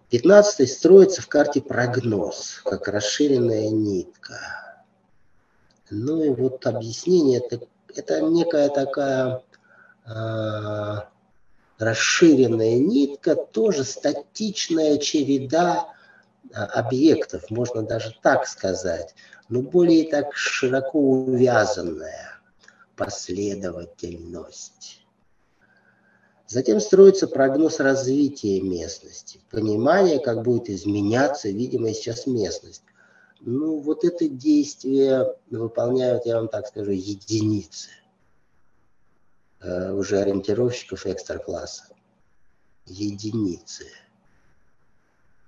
Пятнадцатый 0.10 0.68
строится 0.68 1.22
в 1.22 1.28
карте 1.28 1.60
прогноз, 1.60 2.62
как 2.64 2.88
расширенная 2.88 3.70
нитка. 3.70 4.84
Ну 5.90 6.24
и 6.24 6.30
вот 6.30 6.66
объяснение, 6.66 7.40
это, 7.40 7.66
это 7.94 8.22
некая 8.22 8.70
такая 8.70 9.44
э, 10.06 10.96
расширенная 11.78 12.78
нитка, 12.78 13.36
тоже 13.36 13.84
статичная 13.84 14.98
череда 14.98 15.88
а, 15.88 16.01
объектов, 16.54 17.50
можно 17.50 17.84
даже 17.84 18.16
так 18.22 18.48
сказать, 18.48 19.16
но 19.50 19.62
более 19.62 20.10
так 20.10 20.36
широко 20.36 21.00
увязанная 21.00 22.40
последовательность. 22.96 25.06
Затем 26.48 26.80
строится 26.82 27.28
прогноз 27.28 27.80
развития 27.80 28.62
местности, 28.62 29.40
понимание, 29.50 30.20
как 30.20 30.44
будет 30.44 30.70
изменяться 30.70 31.50
видимая 31.50 31.94
сейчас 31.94 32.28
местность. 32.28 32.84
Ну, 33.40 33.80
вот 33.80 34.04
это 34.04 34.28
действие 34.28 35.34
выполняют, 35.50 36.26
я 36.26 36.36
вам 36.36 36.50
так 36.50 36.68
скажу, 36.68 36.92
единицы 36.92 37.88
э, 39.62 39.94
уже 39.94 40.20
ориентировщиков 40.20 41.08
экстра-класса. 41.08 41.86
Единицы. 42.86 43.86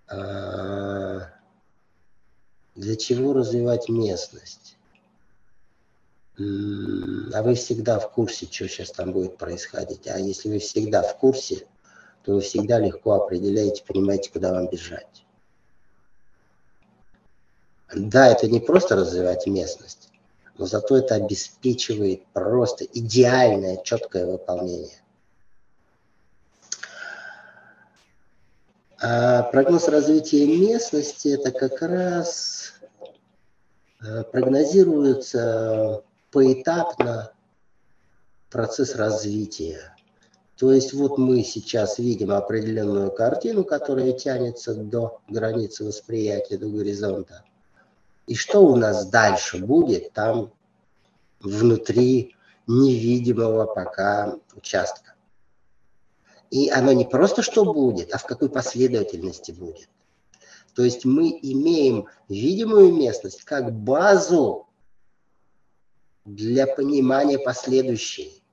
А, 0.07 0.62
для 2.83 2.95
чего 2.95 3.33
развивать 3.33 3.89
местность? 3.89 4.77
А 6.37 7.41
вы 7.43 7.55
всегда 7.55 7.99
в 7.99 8.11
курсе, 8.11 8.47
что 8.49 8.67
сейчас 8.67 8.91
там 8.91 9.11
будет 9.13 9.37
происходить. 9.37 10.07
А 10.07 10.19
если 10.19 10.49
вы 10.49 10.59
всегда 10.59 11.01
в 11.01 11.17
курсе, 11.17 11.67
то 12.23 12.33
вы 12.33 12.41
всегда 12.41 12.79
легко 12.79 13.13
определяете, 13.13 13.83
понимаете, 13.85 14.31
куда 14.31 14.51
вам 14.51 14.67
бежать. 14.67 15.25
Да, 17.93 18.27
это 18.27 18.47
не 18.47 18.59
просто 18.59 18.95
развивать 18.95 19.45
местность, 19.45 20.09
но 20.57 20.65
зато 20.65 20.97
это 20.97 21.15
обеспечивает 21.15 22.25
просто 22.33 22.85
идеальное, 22.85 23.77
четкое 23.83 24.25
выполнение. 24.25 24.99
А 28.99 29.43
прогноз 29.43 29.87
развития 29.89 30.45
местности 30.47 31.27
это 31.27 31.51
как 31.51 31.81
раз 31.81 32.62
прогнозируется 34.31 36.03
поэтапно 36.31 37.31
процесс 38.49 38.95
развития. 38.95 39.95
То 40.57 40.71
есть 40.71 40.93
вот 40.93 41.17
мы 41.17 41.43
сейчас 41.43 41.97
видим 41.97 42.31
определенную 42.31 43.11
картину, 43.11 43.63
которая 43.63 44.13
тянется 44.13 44.75
до 44.75 45.21
границы 45.27 45.83
восприятия, 45.83 46.57
до 46.57 46.67
горизонта. 46.67 47.43
И 48.27 48.35
что 48.35 48.59
у 48.59 48.75
нас 48.75 49.07
дальше 49.07 49.57
будет 49.57 50.13
там 50.13 50.53
внутри 51.39 52.35
невидимого 52.67 53.65
пока 53.65 54.37
участка? 54.55 55.15
И 56.51 56.69
оно 56.69 56.91
не 56.93 57.05
просто 57.05 57.41
что 57.41 57.73
будет, 57.73 58.13
а 58.13 58.19
в 58.19 58.25
какой 58.25 58.49
последовательности 58.49 59.51
будет. 59.51 59.89
То 60.75 60.83
есть 60.83 61.05
мы 61.05 61.29
имеем 61.41 62.07
видимую 62.29 62.93
местность 62.93 63.43
как 63.43 63.71
базу 63.71 64.67
для 66.25 66.65
понимания 66.65 67.37
последующей. 67.37 68.43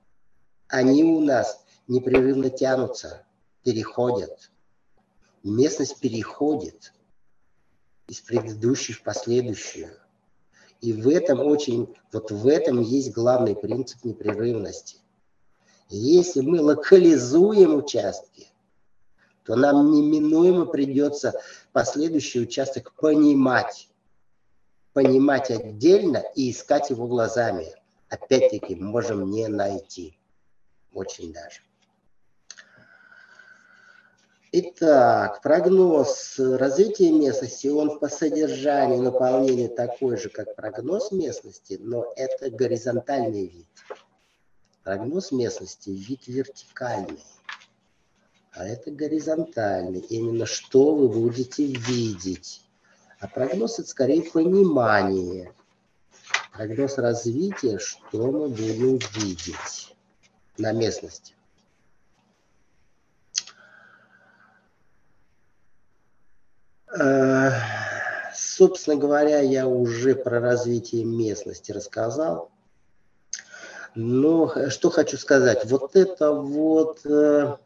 Они 0.67 1.03
у 1.03 1.19
нас 1.19 1.63
непрерывно 1.87 2.49
тянутся, 2.49 3.25
переходят. 3.63 4.51
Местность 5.43 5.99
переходит 5.99 6.93
из 8.07 8.21
предыдущей 8.21 8.93
в 8.93 9.01
последующую. 9.01 9.89
И 10.81 10.93
в 10.93 11.07
этом 11.07 11.39
очень, 11.39 11.95
вот 12.11 12.31
в 12.31 12.47
этом 12.47 12.81
есть 12.81 13.11
главный 13.11 13.55
принцип 13.55 14.03
непрерывности. 14.03 14.97
Если 15.89 16.41
мы 16.41 16.61
локализуем 16.61 17.75
участки, 17.75 18.50
то 19.43 19.55
нам 19.55 19.91
неминуемо 19.91 20.65
придется 20.65 21.33
последующий 21.71 22.43
участок 22.43 22.93
понимать. 22.93 23.89
Понимать 24.93 25.49
отдельно 25.49 26.23
и 26.35 26.51
искать 26.51 26.89
его 26.89 27.07
глазами. 27.07 27.73
Опять-таки, 28.09 28.75
можем 28.75 29.29
не 29.31 29.47
найти. 29.47 30.17
Очень 30.93 31.31
даже. 31.31 31.61
Итак, 34.53 35.41
прогноз 35.41 36.35
развития 36.37 37.09
местности, 37.09 37.67
он 37.67 37.99
по 37.99 38.09
содержанию, 38.09 39.01
наполнению 39.01 39.69
такой 39.69 40.17
же, 40.17 40.27
как 40.27 40.57
прогноз 40.57 41.13
местности, 41.13 41.77
но 41.79 42.11
это 42.17 42.49
горизонтальный 42.49 43.47
вид. 43.47 43.67
Прогноз 44.83 45.31
местности– 45.31 45.89
вид 45.91 46.27
вертикальный, 46.27 47.23
а 48.61 48.67
это 48.67 48.91
горизонтальный. 48.91 50.01
Именно 50.01 50.45
что 50.45 50.93
вы 50.93 51.09
будете 51.09 51.65
видеть. 51.65 52.61
А 53.19 53.27
прогноз– 53.27 53.79
это 53.79 53.89
скорее 53.89 54.21
понимание. 54.21 55.51
Прогноз 56.53 56.97
развития, 56.99 57.79
что 57.79 58.31
мы 58.31 58.49
будем 58.49 58.99
видеть 59.15 59.95
на 60.59 60.73
местности. 60.73 61.33
Э, 66.95 67.49
собственно 68.35 68.95
говоря, 68.95 69.39
я 69.39 69.65
уже 69.67 70.13
про 70.13 70.39
развитие 70.39 71.03
местности 71.03 71.71
рассказал. 71.71 72.51
Но 73.95 74.69
что 74.69 74.91
хочу 74.91 75.17
сказать, 75.17 75.65
вот 75.65 75.95
это 75.95 76.31
вот 76.31 77.03
э, 77.05 77.57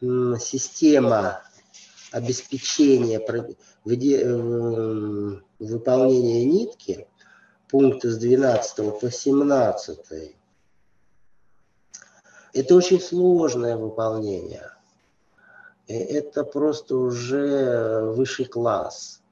система 0.00 1.42
обеспечения 2.12 3.20
э, 3.20 3.54
выполнения 5.58 6.44
нитки, 6.44 7.08
пункты 7.68 8.10
с 8.10 8.18
12 8.18 9.00
по 9.00 9.10
17, 9.10 10.36
это 12.52 12.74
очень 12.74 13.00
сложное 13.00 13.76
выполнение. 13.76 14.72
Это 15.86 16.44
просто 16.44 16.96
уже 16.96 18.12
высший 18.14 18.44
класс. 18.44 19.22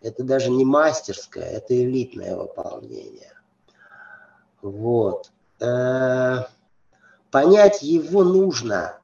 Это 0.00 0.22
даже 0.22 0.50
не 0.50 0.64
мастерское, 0.64 1.44
это 1.44 1.74
элитное 1.74 2.36
выполнение. 2.36 3.32
Вот. 4.60 5.30
Э, 5.60 6.44
понять 7.30 7.82
его 7.82 8.22
нужно. 8.22 8.98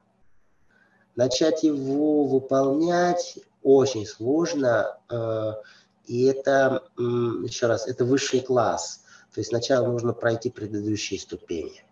Начать 1.15 1.63
его 1.63 2.25
выполнять 2.25 3.39
очень 3.63 4.05
сложно. 4.05 4.97
Э, 5.09 5.53
и 6.05 6.25
это, 6.25 6.83
еще 6.97 7.67
раз, 7.67 7.87
это 7.87 8.05
высший 8.05 8.41
класс. 8.41 9.03
То 9.33 9.39
есть 9.39 9.49
сначала 9.49 9.87
нужно 9.87 10.13
пройти 10.13 10.49
предыдущие 10.49 11.19
ступени. 11.19 11.83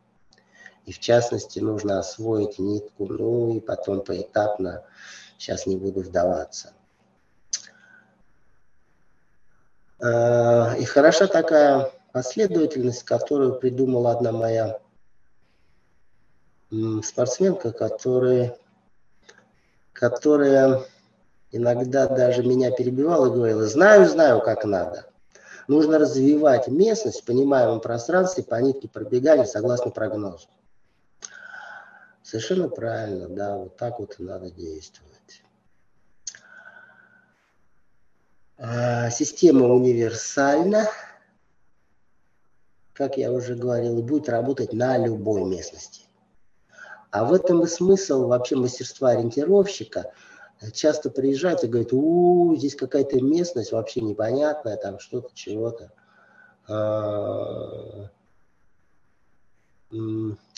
И 0.85 0.91
в 0.91 0.99
частности 0.99 1.59
нужно 1.59 1.99
освоить 1.99 2.59
нитку, 2.59 3.05
ну 3.05 3.55
и 3.55 3.59
потом 3.59 4.01
поэтапно, 4.01 4.83
сейчас 5.37 5.65
не 5.65 5.77
буду 5.77 6.01
вдаваться. 6.01 6.73
Э, 10.01 10.77
и 10.79 10.85
хороша 10.85 11.27
такая 11.27 11.91
последовательность, 12.11 13.03
которую 13.03 13.59
придумала 13.59 14.11
одна 14.11 14.31
моя 14.31 14.79
спортсменка, 17.03 17.71
которая, 17.71 18.57
которая 19.99 20.85
иногда 21.51 22.07
даже 22.07 22.41
меня 22.41 22.71
перебивала 22.71 23.27
и 23.27 23.31
говорила, 23.31 23.67
знаю, 23.67 24.07
знаю, 24.07 24.41
как 24.41 24.63
надо. 24.63 25.11
Нужно 25.67 25.99
развивать 25.99 26.69
местность 26.69 27.21
в 27.21 27.25
понимаемом 27.25 27.81
пространстве 27.81 28.43
по 28.43 28.55
нитке 28.55 28.87
пробегания 28.87 29.43
согласно 29.43 29.91
прогнозу. 29.91 30.47
Совершенно 32.23 32.69
правильно, 32.69 33.27
да, 33.27 33.57
вот 33.57 33.75
так 33.75 33.99
вот 33.99 34.15
и 34.19 34.23
надо 34.23 34.49
действовать. 34.49 35.43
А, 38.57 39.09
система 39.09 39.67
универсальна, 39.67 40.87
как 42.93 43.17
я 43.17 43.33
уже 43.33 43.55
говорил, 43.55 44.01
будет 44.01 44.29
работать 44.29 44.71
на 44.71 44.97
любой 44.97 45.43
местности. 45.43 46.08
А 47.11 47.25
в 47.25 47.33
этом 47.33 47.63
и 47.63 47.67
смысл 47.67 48.27
вообще 48.27 48.55
мастерства 48.55 49.09
ориентировщика. 49.09 50.11
Часто 50.73 51.09
приезжают 51.09 51.63
и 51.63 51.67
говорят, 51.67 51.93
у, 51.93 52.55
здесь 52.55 52.75
какая-то 52.75 53.21
местность 53.21 53.71
вообще 53.71 54.01
непонятная, 54.01 54.77
там 54.77 54.99
что-то, 54.99 55.29
чего-то. 55.33 55.91
А, 56.67 58.09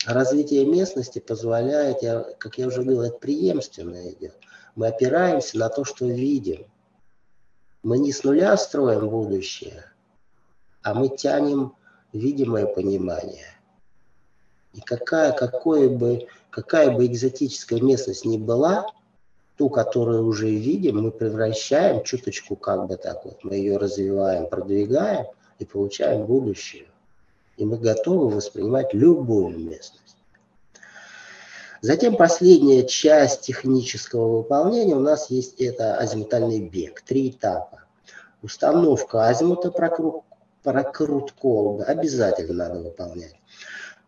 развитие 0.04 0.66
местности 0.66 1.20
позволяет, 1.20 2.02
я, 2.02 2.20
как 2.38 2.58
я 2.58 2.66
уже 2.66 2.82
говорил, 2.82 3.02
это 3.02 3.16
преемственно 3.16 4.10
идет. 4.10 4.36
Мы 4.74 4.88
опираемся 4.88 5.58
на 5.58 5.68
то, 5.68 5.84
что 5.84 6.06
видим. 6.06 6.66
Мы 7.82 7.98
не 7.98 8.12
с 8.12 8.24
нуля 8.24 8.56
строим 8.56 9.08
будущее, 9.08 9.84
а 10.82 10.94
мы 10.94 11.08
тянем 11.08 11.74
видимое 12.12 12.66
понимание. 12.66 13.46
И 14.74 14.80
какая, 14.80 15.32
какое 15.32 15.88
бы, 15.88 16.26
какая 16.50 16.90
бы 16.90 17.06
экзотическая 17.06 17.80
местность 17.80 18.24
ни 18.24 18.38
была, 18.38 18.86
ту, 19.56 19.68
которую 19.68 20.26
уже 20.26 20.48
видим, 20.48 21.02
мы 21.02 21.10
превращаем 21.10 22.02
чуточку, 22.04 22.56
как 22.56 22.86
бы 22.86 22.96
так 22.96 23.24
вот, 23.24 23.44
мы 23.44 23.56
ее 23.56 23.76
развиваем, 23.76 24.48
продвигаем 24.48 25.26
и 25.58 25.64
получаем 25.64 26.26
будущее 26.26 26.86
и 27.56 27.64
мы 27.64 27.78
готовы 27.78 28.28
воспринимать 28.28 28.92
любую 28.92 29.58
местность. 29.58 30.16
Затем 31.80 32.16
последняя 32.16 32.86
часть 32.86 33.42
технического 33.42 34.38
выполнения 34.38 34.94
у 34.94 35.00
нас 35.00 35.30
есть 35.30 35.60
это 35.60 35.96
азимутальный 35.96 36.60
бег, 36.60 37.02
три 37.02 37.30
этапа. 37.30 37.82
Установка 38.42 39.26
азимута, 39.26 39.70
прокрут, 39.70 40.22
прокрут 40.62 41.32
колбы 41.32 41.84
обязательно 41.84 42.68
надо 42.68 42.80
выполнять. 42.80 43.34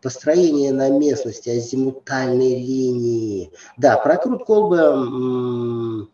Построение 0.05 0.71
на 0.71 0.87
местности 0.91 1.49
азимутальной 1.49 2.59
линии. 2.59 3.51
Да, 3.75 3.97
прокрут 3.97 4.45
колбы 4.45 6.07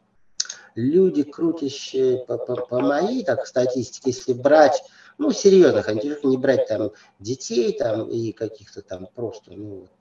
люди, 0.76 1.24
крутящие 1.24 2.20
по, 2.20 2.38
по, 2.38 2.56
по 2.56 2.80
моей 2.80 3.26
так, 3.26 3.46
статистике, 3.46 4.12
если 4.12 4.32
брать 4.32 4.82
ну, 5.18 5.34
серьезных 5.34 5.90
антижиров, 5.90 6.24
не 6.24 6.38
брать 6.38 6.70
там 6.70 6.92
детей 7.20 7.78
там 7.78 8.10
и 8.10 8.32
каких-то 8.32 8.82
там 8.82 9.10
просто, 9.14 9.52
ну, 9.52 9.82
вот, 9.82 9.92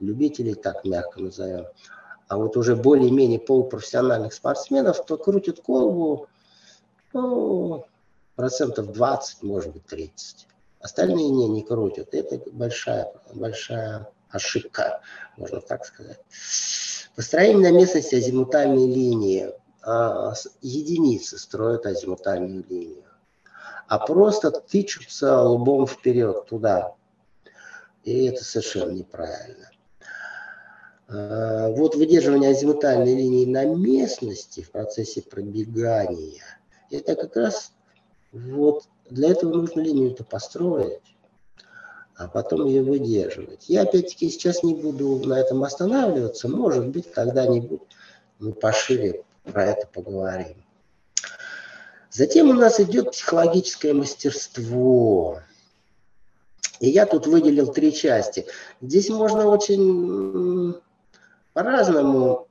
любителей, 0.00 0.52
так 0.52 0.84
мягко 0.84 1.22
назовем, 1.22 1.64
а 2.28 2.36
вот 2.36 2.58
уже 2.58 2.76
более-менее 2.76 3.38
полупрофессиональных 3.38 4.34
спортсменов, 4.34 5.02
то 5.06 5.16
крутят 5.16 5.62
колбу, 5.62 6.26
ну, 7.14 7.86
процентов 8.36 8.92
20, 8.92 9.42
может 9.42 9.72
быть, 9.72 9.86
30. 9.86 10.46
Остальные 10.84 11.30
не, 11.30 11.48
не 11.48 11.62
крутят. 11.62 12.12
Это 12.12 12.40
большая, 12.52 13.10
большая 13.32 14.06
ошибка, 14.28 15.00
можно 15.38 15.60
так 15.60 15.86
сказать. 15.86 16.20
Построение 17.16 17.72
на 17.72 17.76
местности 17.76 18.14
азимутальной 18.14 18.86
линии. 18.86 19.50
А, 19.82 20.34
единицы 20.60 21.38
строят 21.38 21.86
азимутальную 21.86 22.64
линию 22.68 23.04
а 23.88 23.98
просто 23.98 24.50
тычутся 24.50 25.42
лбом 25.42 25.86
вперед 25.86 26.46
туда. 26.46 26.94
И 28.04 28.26
это 28.26 28.44
совершенно 28.44 28.90
неправильно. 28.90 29.70
А, 31.08 31.70
вот 31.70 31.94
выдерживание 31.94 32.50
азимутальной 32.50 33.14
линии 33.14 33.46
на 33.46 33.64
местности 33.64 34.62
в 34.62 34.70
процессе 34.70 35.22
пробегания, 35.22 36.44
это 36.90 37.14
как 37.14 37.36
раз 37.36 37.72
вот 38.32 38.84
для 39.10 39.30
этого 39.30 39.54
нужно 39.54 39.80
линию-то 39.80 40.24
построить, 40.24 41.16
а 42.16 42.28
потом 42.28 42.66
ее 42.66 42.82
выдерживать. 42.82 43.68
Я 43.68 43.82
опять-таки 43.82 44.30
сейчас 44.30 44.62
не 44.62 44.74
буду 44.74 45.20
на 45.26 45.38
этом 45.40 45.62
останавливаться, 45.64 46.48
может 46.48 46.88
быть, 46.88 47.10
когда-нибудь 47.12 47.82
мы 48.38 48.52
пошире 48.52 49.24
про 49.44 49.66
это 49.66 49.86
поговорим. 49.86 50.64
Затем 52.10 52.50
у 52.50 52.52
нас 52.52 52.78
идет 52.78 53.10
психологическое 53.10 53.92
мастерство. 53.92 55.40
И 56.80 56.88
я 56.88 57.06
тут 57.06 57.26
выделил 57.26 57.72
три 57.72 57.92
части. 57.92 58.46
Здесь 58.80 59.08
можно 59.08 59.46
очень 59.46 60.74
по-разному 61.52 62.46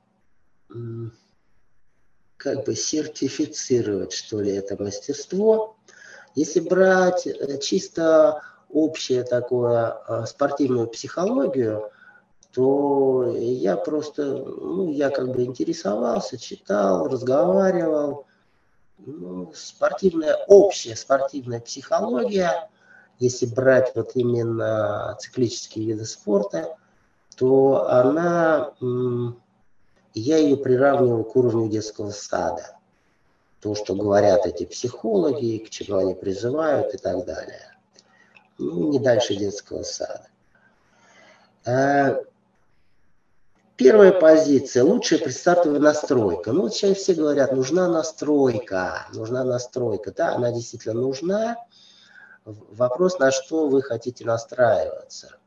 как 2.36 2.64
бы 2.64 2.74
сертифицировать, 2.74 4.12
что 4.12 4.40
ли, 4.40 4.52
это 4.52 4.82
мастерство. 4.82 5.76
Если 6.34 6.60
брать 6.60 7.26
э, 7.26 7.58
чисто 7.58 8.42
общее 8.70 9.22
такое 9.22 9.96
э, 10.08 10.24
спортивную 10.26 10.88
психологию, 10.88 11.90
то 12.52 13.34
я 13.36 13.76
просто, 13.76 14.24
ну, 14.24 14.90
я 14.90 15.10
как 15.10 15.32
бы 15.32 15.44
интересовался, 15.44 16.38
читал, 16.38 17.08
разговаривал, 17.08 18.26
ну, 18.98 19.52
спортивная, 19.54 20.36
общая 20.46 20.94
спортивная 20.94 21.60
психология, 21.60 22.68
если 23.18 23.46
брать 23.46 23.92
вот 23.94 24.12
именно 24.14 25.16
циклические 25.20 25.86
виды 25.86 26.04
спорта, 26.04 26.76
то 27.36 27.88
она, 27.90 28.72
я 30.14 30.36
ее 30.38 30.56
приравниваю 30.56 31.24
к 31.24 31.34
уровню 31.34 31.68
детского 31.68 32.10
сада. 32.10 32.76
То, 33.64 33.74
что 33.74 33.94
говорят 33.94 34.44
эти 34.44 34.66
психологи, 34.66 35.56
к 35.56 35.70
чему 35.70 35.96
они 35.96 36.14
призывают 36.14 36.92
и 36.92 36.98
так 36.98 37.24
далее. 37.24 37.74
Ну, 38.58 38.90
не 38.90 38.98
дальше 38.98 39.34
детского 39.36 39.84
сада. 39.84 40.26
А, 41.64 42.20
Первая 43.76 44.12
позиция, 44.12 44.84
лучшая 44.84 45.18
предстартовая 45.18 45.80
настройка. 45.80 46.52
Ну, 46.52 46.60
вот 46.60 46.74
сейчас 46.74 46.98
все 46.98 47.14
говорят, 47.14 47.52
нужна 47.52 47.88
настройка, 47.88 49.06
нужна 49.14 49.44
настройка. 49.44 50.12
Да, 50.12 50.34
она 50.34 50.52
действительно 50.52 51.00
нужна. 51.00 51.56
Вопрос, 52.44 53.18
на 53.18 53.30
что 53.30 53.68
вы 53.68 53.80
хотите 53.80 54.26
настраиваться. 54.26 55.38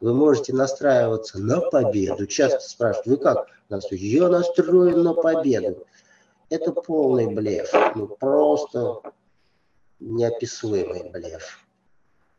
Вы 0.00 0.14
можете 0.14 0.54
настраиваться 0.54 1.40
на 1.40 1.60
победу. 1.60 2.28
Часто 2.28 2.60
спрашивают, 2.60 3.06
вы 3.08 3.16
как? 3.16 3.48
Я 3.90 4.28
настроен 4.28 5.02
на 5.02 5.12
победу. 5.12 5.87
Это 6.50 6.72
полный 6.72 7.26
блеф. 7.34 7.72
Ну, 7.94 8.08
просто 8.08 9.02
неописуемый 10.00 11.10
блеф. 11.10 11.64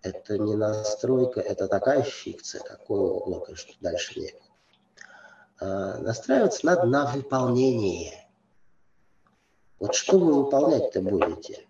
Это 0.01 0.38
не 0.38 0.55
настройка, 0.55 1.41
это 1.41 1.68
такая 1.68 2.03
фикция, 2.03 2.62
такое 2.62 3.01
облако, 3.01 3.55
что 3.55 3.74
дальше 3.82 4.20
нет. 4.20 4.36
Э, 5.60 5.97
настраиваться 5.99 6.66
надо 6.66 6.86
на 6.86 7.12
выполнение. 7.12 8.28
Вот 9.78 9.93
что 9.93 10.18
вы 10.18 10.43
выполнять-то 10.43 11.01
будете? 11.01 11.66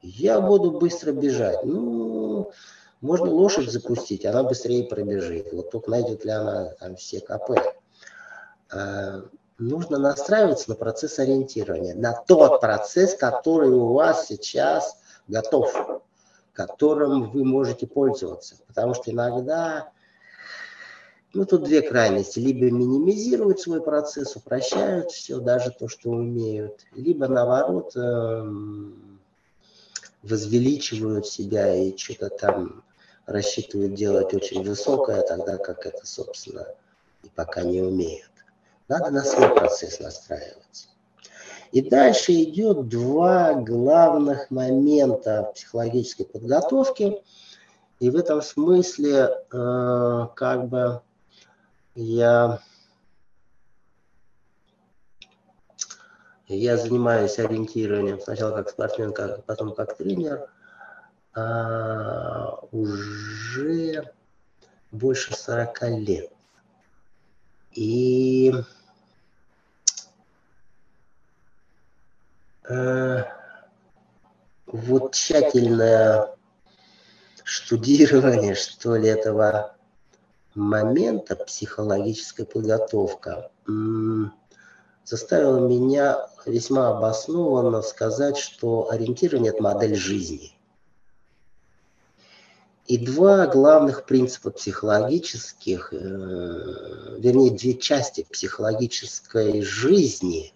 Я 0.00 0.40
буду 0.40 0.72
быстро 0.72 1.12
бежать. 1.12 1.64
Ну, 1.64 2.52
можно 3.00 3.26
лошадь 3.26 3.70
запустить, 3.70 4.24
она 4.24 4.44
быстрее 4.44 4.84
пробежит. 4.84 5.52
Вот 5.52 5.70
только 5.70 5.90
найдет 5.90 6.24
ли 6.24 6.30
она 6.30 6.70
там 6.80 6.96
все 6.96 7.20
КП. 7.20 7.50
А, 8.70 9.22
нужно 9.68 9.98
настраиваться 9.98 10.70
на 10.70 10.76
процесс 10.76 11.18
ориентирования, 11.18 11.94
на 11.94 12.12
тот 12.12 12.60
процесс, 12.60 13.14
который 13.14 13.70
у 13.70 13.92
вас 13.92 14.26
сейчас 14.26 14.96
готов, 15.28 16.02
которым 16.52 17.30
вы 17.30 17.44
можете 17.44 17.86
пользоваться. 17.86 18.56
Потому 18.66 18.94
что 18.94 19.10
иногда 19.10 19.90
Ну, 21.34 21.46
тут 21.46 21.64
две 21.64 21.80
крайности. 21.80 22.38
Либо 22.38 22.70
минимизируют 22.70 23.58
свой 23.58 23.82
процесс, 23.82 24.36
упрощают 24.36 25.10
все, 25.12 25.40
даже 25.40 25.70
то, 25.70 25.88
что 25.88 26.10
умеют. 26.10 26.84
Либо, 26.94 27.26
наоборот, 27.26 27.96
эм, 27.96 29.18
возвеличивают 30.22 31.26
себя 31.26 31.74
и 31.74 31.96
что-то 31.96 32.28
там 32.28 32.84
рассчитывают 33.24 33.94
делать 33.94 34.34
очень 34.34 34.62
высокое, 34.62 35.22
тогда 35.22 35.56
как 35.56 35.86
это, 35.86 36.06
собственно, 36.06 36.66
и 37.22 37.30
пока 37.34 37.62
не 37.62 37.80
умеют. 37.80 38.31
Надо 38.92 39.10
на 39.10 39.24
свой 39.24 39.48
процесс 39.48 40.00
настраиваться. 40.00 40.88
И 41.70 41.80
дальше 41.80 42.32
идет 42.42 42.90
два 42.90 43.54
главных 43.54 44.50
момента 44.50 45.50
психологической 45.54 46.26
подготовки. 46.26 47.22
И 48.00 48.10
в 48.10 48.16
этом 48.16 48.42
смысле 48.42 49.30
э, 49.50 50.26
как 50.36 50.68
бы 50.68 51.00
я, 51.94 52.60
я 56.48 56.76
занимаюсь 56.76 57.38
ориентированием 57.38 58.20
сначала 58.20 58.54
как 58.56 58.68
спортсмен, 58.68 59.14
как, 59.14 59.42
потом 59.46 59.74
как 59.74 59.96
тренер 59.96 60.50
а, 61.32 62.58
уже 62.72 64.12
больше 64.90 65.34
40 65.34 65.82
лет. 65.92 66.30
И 67.70 68.52
вот 74.66 75.12
тщательное 75.12 76.36
штудирование, 77.44 78.54
что 78.54 78.96
ли, 78.96 79.08
этого 79.08 79.76
момента 80.54 81.36
психологическая 81.36 82.46
подготовка 82.46 83.50
заставила 85.04 85.66
меня 85.66 86.28
весьма 86.46 86.96
обоснованно 86.96 87.82
сказать, 87.82 88.36
что 88.36 88.90
ориентирование– 88.90 89.52
это 89.54 89.62
модель 89.62 89.96
жизни. 89.96 90.52
И 92.86 92.98
два 92.98 93.46
главных 93.46 94.06
принципа 94.06 94.50
психологических, 94.50 95.92
э, 95.92 95.96
вернее, 97.18 97.50
две 97.56 97.74
части 97.74 98.26
психологической 98.30 99.62
жизни, 99.62 100.52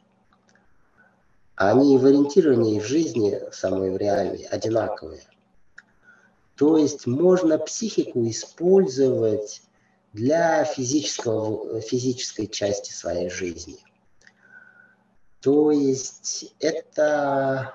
они 1.56 1.96
в 1.96 2.04
ориентировании 2.04 2.78
в 2.78 2.86
жизни, 2.86 3.40
самые 3.50 3.92
в 3.92 3.96
реальной, 3.96 4.44
одинаковые. 4.44 5.22
То 6.56 6.76
есть 6.76 7.06
можно 7.06 7.58
психику 7.58 8.26
использовать 8.28 9.62
для 10.12 10.64
физического, 10.64 11.80
физической 11.80 12.46
части 12.46 12.92
своей 12.92 13.30
жизни. 13.30 13.78
То 15.40 15.70
есть 15.70 16.54
это 16.60 17.74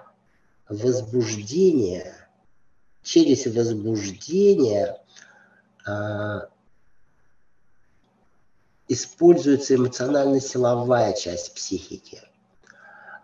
возбуждение, 0.68 2.14
через 3.04 3.46
возбуждение 3.46 4.98
а, 5.88 6.50
используется 8.88 9.76
эмоционально-силовая 9.76 11.14
часть 11.14 11.54
психики. 11.54 12.22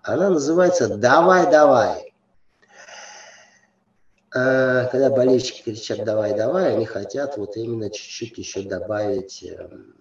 Она 0.08 0.30
называется 0.30 0.88
«давай, 0.88 1.52
давай». 1.52 2.14
А, 4.34 4.86
когда 4.86 5.10
болельщики 5.10 5.64
кричат 5.64 6.06
«давай, 6.06 6.34
давай», 6.34 6.76
они 6.76 6.86
хотят 6.86 7.38
вот 7.38 7.58
именно 7.58 7.90
чуть-чуть 7.90 8.38
еще 8.38 8.62
добавить 8.62 9.44
эм, 9.44 9.94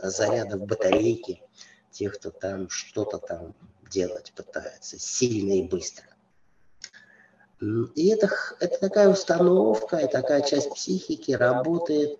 заряда 0.00 0.58
в 0.58 0.66
батарейки 0.66 1.42
тех, 1.90 2.14
кто 2.14 2.30
там 2.30 2.68
что-то 2.70 3.18
там 3.18 3.56
делать 3.90 4.32
пытается 4.36 5.00
сильно 5.00 5.54
и 5.54 5.62
быстро. 5.62 6.06
И 7.60 8.08
это, 8.10 8.30
это 8.60 8.78
такая 8.78 9.08
установка, 9.08 9.96
и 9.96 10.10
такая 10.10 10.42
часть 10.42 10.70
психики 10.72 11.32
работает 11.32 12.16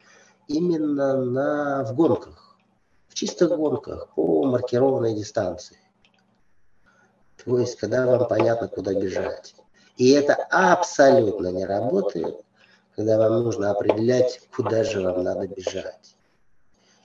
именно 0.49 1.25
на, 1.25 1.85
в 1.85 1.95
гонках, 1.95 2.57
в 3.07 3.15
чистых 3.15 3.51
гонках 3.51 4.09
по 4.17 4.45
маркированной 4.45 5.15
дистанции. 5.15 5.79
То 7.45 7.59
есть, 7.59 7.77
когда 7.77 8.07
вам 8.07 8.29
понятно, 8.29 8.69
куда 8.69 8.95
бежать. 8.95 9.55
И 9.97 10.11
это 10.11 10.35
абсолютно 10.51 11.49
не 11.49 11.67
работает, 11.67 12.37
когда 12.97 13.19
вам 13.19 13.43
нужно 13.43 13.71
определять, 13.71 14.41
куда 14.55 14.85
же 14.85 15.01
вам 15.01 15.23
надо 15.23 15.47
бежать. 15.47 16.17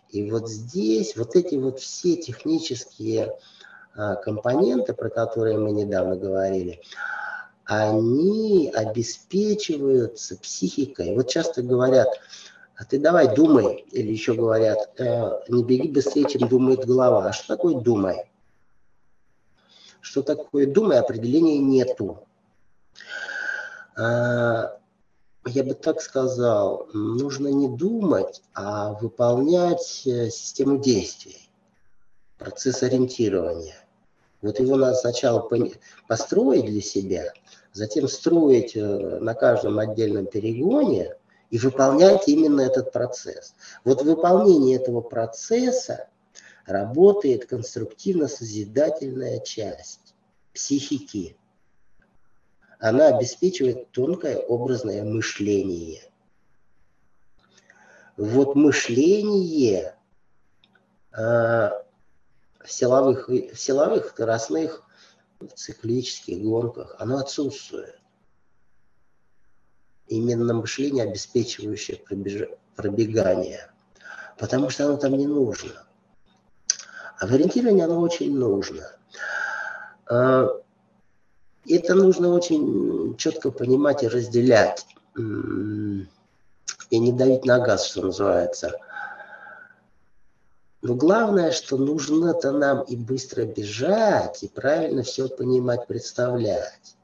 И 0.10 0.30
вот 0.32 0.50
здесь 0.50 1.16
вот 1.18 1.36
эти 1.36 1.56
вот 1.56 1.80
все 1.80 2.16
технические 2.16 3.38
а, 3.96 4.16
компоненты, 4.16 4.94
про 4.94 5.10
которые 5.10 5.58
мы 5.58 5.72
недавно 5.72 6.16
говорили, 6.16 6.82
они 7.66 8.72
обеспечиваются 8.74 10.38
психикой. 10.38 11.14
Вот 11.14 11.28
часто 11.28 11.62
говорят, 11.62 12.08
а 12.78 12.86
ты 12.86 13.00
давай 13.00 13.36
думай, 13.36 13.86
или 13.92 14.12
еще 14.12 14.34
говорят, 14.34 14.92
э, 15.00 15.42
не 15.50 15.64
беги 15.64 15.90
быстрее, 15.90 16.30
чем 16.30 16.48
думает 16.48 16.86
голова. 16.86 17.26
А 17.26 17.34
что 17.34 17.56
такое 17.56 17.76
думай? 17.76 18.30
Что 20.08 20.22
такое 20.22 20.66
думай, 20.66 20.98
определения 21.00 21.58
нету. 21.58 22.26
А, 23.98 24.78
я 25.46 25.64
бы 25.66 25.74
так 25.74 26.02
сказал, 26.02 26.88
нужно 26.94 27.50
не 27.50 27.68
думать, 27.68 28.42
а 28.54 28.94
выполнять 28.94 30.04
э, 30.06 30.30
систему 30.30 30.78
действий, 30.78 31.50
процесс 32.38 32.84
ориентирования. 32.84 33.76
Вот 34.42 34.62
его 34.62 34.78
надо 34.78 34.96
сначала 34.96 35.46
построить 36.08 36.68
для 36.68 36.82
себя, 36.82 37.34
затем 37.74 38.08
строить 38.08 38.78
э, 38.78 39.20
на 39.20 39.34
каждом 39.34 39.78
отдельном 39.78 40.28
перегоне 40.28 41.16
и 41.50 41.58
выполнять 41.58 42.30
именно 42.30 42.62
этот 42.62 42.94
процесс. 42.94 43.56
Вот 43.84 44.04
выполнение 44.04 44.78
этого 44.78 45.02
процесса 45.02 46.08
работает 46.68 47.48
конструктивно-созидательная 47.48 49.40
часть 49.40 50.14
психики 50.54 51.38
она 52.80 53.08
обеспечивает 53.08 53.92
тонкое 53.92 54.38
образное 54.38 55.04
мышление. 55.04 56.04
Вот 58.16 58.56
мышление 58.56 59.96
э, 61.12 61.20
в 61.20 61.82
силовых, 62.66 63.30
в 63.30 63.56
силовых 63.56 64.08
скоростных 64.10 64.84
в 65.40 65.48
циклических 65.48 66.42
гонках, 66.42 66.96
оно 67.00 67.18
отсутствует. 67.18 68.00
Именно 70.08 70.54
мышление, 70.54 71.04
обеспечивающее 71.04 71.98
пробеж... 71.98 72.50
пробегание. 72.76 73.72
Потому 74.38 74.70
что 74.70 74.86
оно 74.86 74.98
там 74.98 75.14
не 75.14 75.28
нужно. 75.28 75.87
А 77.20 77.26
в 77.26 77.34
ориентировании 77.34 77.84
оно 77.84 78.00
очень 78.00 78.38
нужно. 78.38 78.92
А, 80.10 80.50
это 81.68 81.96
нужно 81.96 82.30
очень 82.30 83.16
четко 83.18 83.52
понимать 83.52 84.04
и 84.04 84.08
разделять. 84.08 84.86
И 85.16 87.00
не 87.00 87.12
давить 87.12 87.44
на 87.44 87.60
газ, 87.60 87.88
что 87.88 88.04
называется. 88.04 88.80
Но 90.82 90.94
главное, 90.94 91.52
что 91.52 91.76
нужно-то 91.76 92.52
нам 92.52 92.84
и 92.84 92.96
быстро 92.96 93.46
бежать, 93.46 94.44
и 94.44 94.48
правильно 94.48 95.02
все 95.02 95.28
понимать, 95.28 95.88
представлять. 95.88 96.96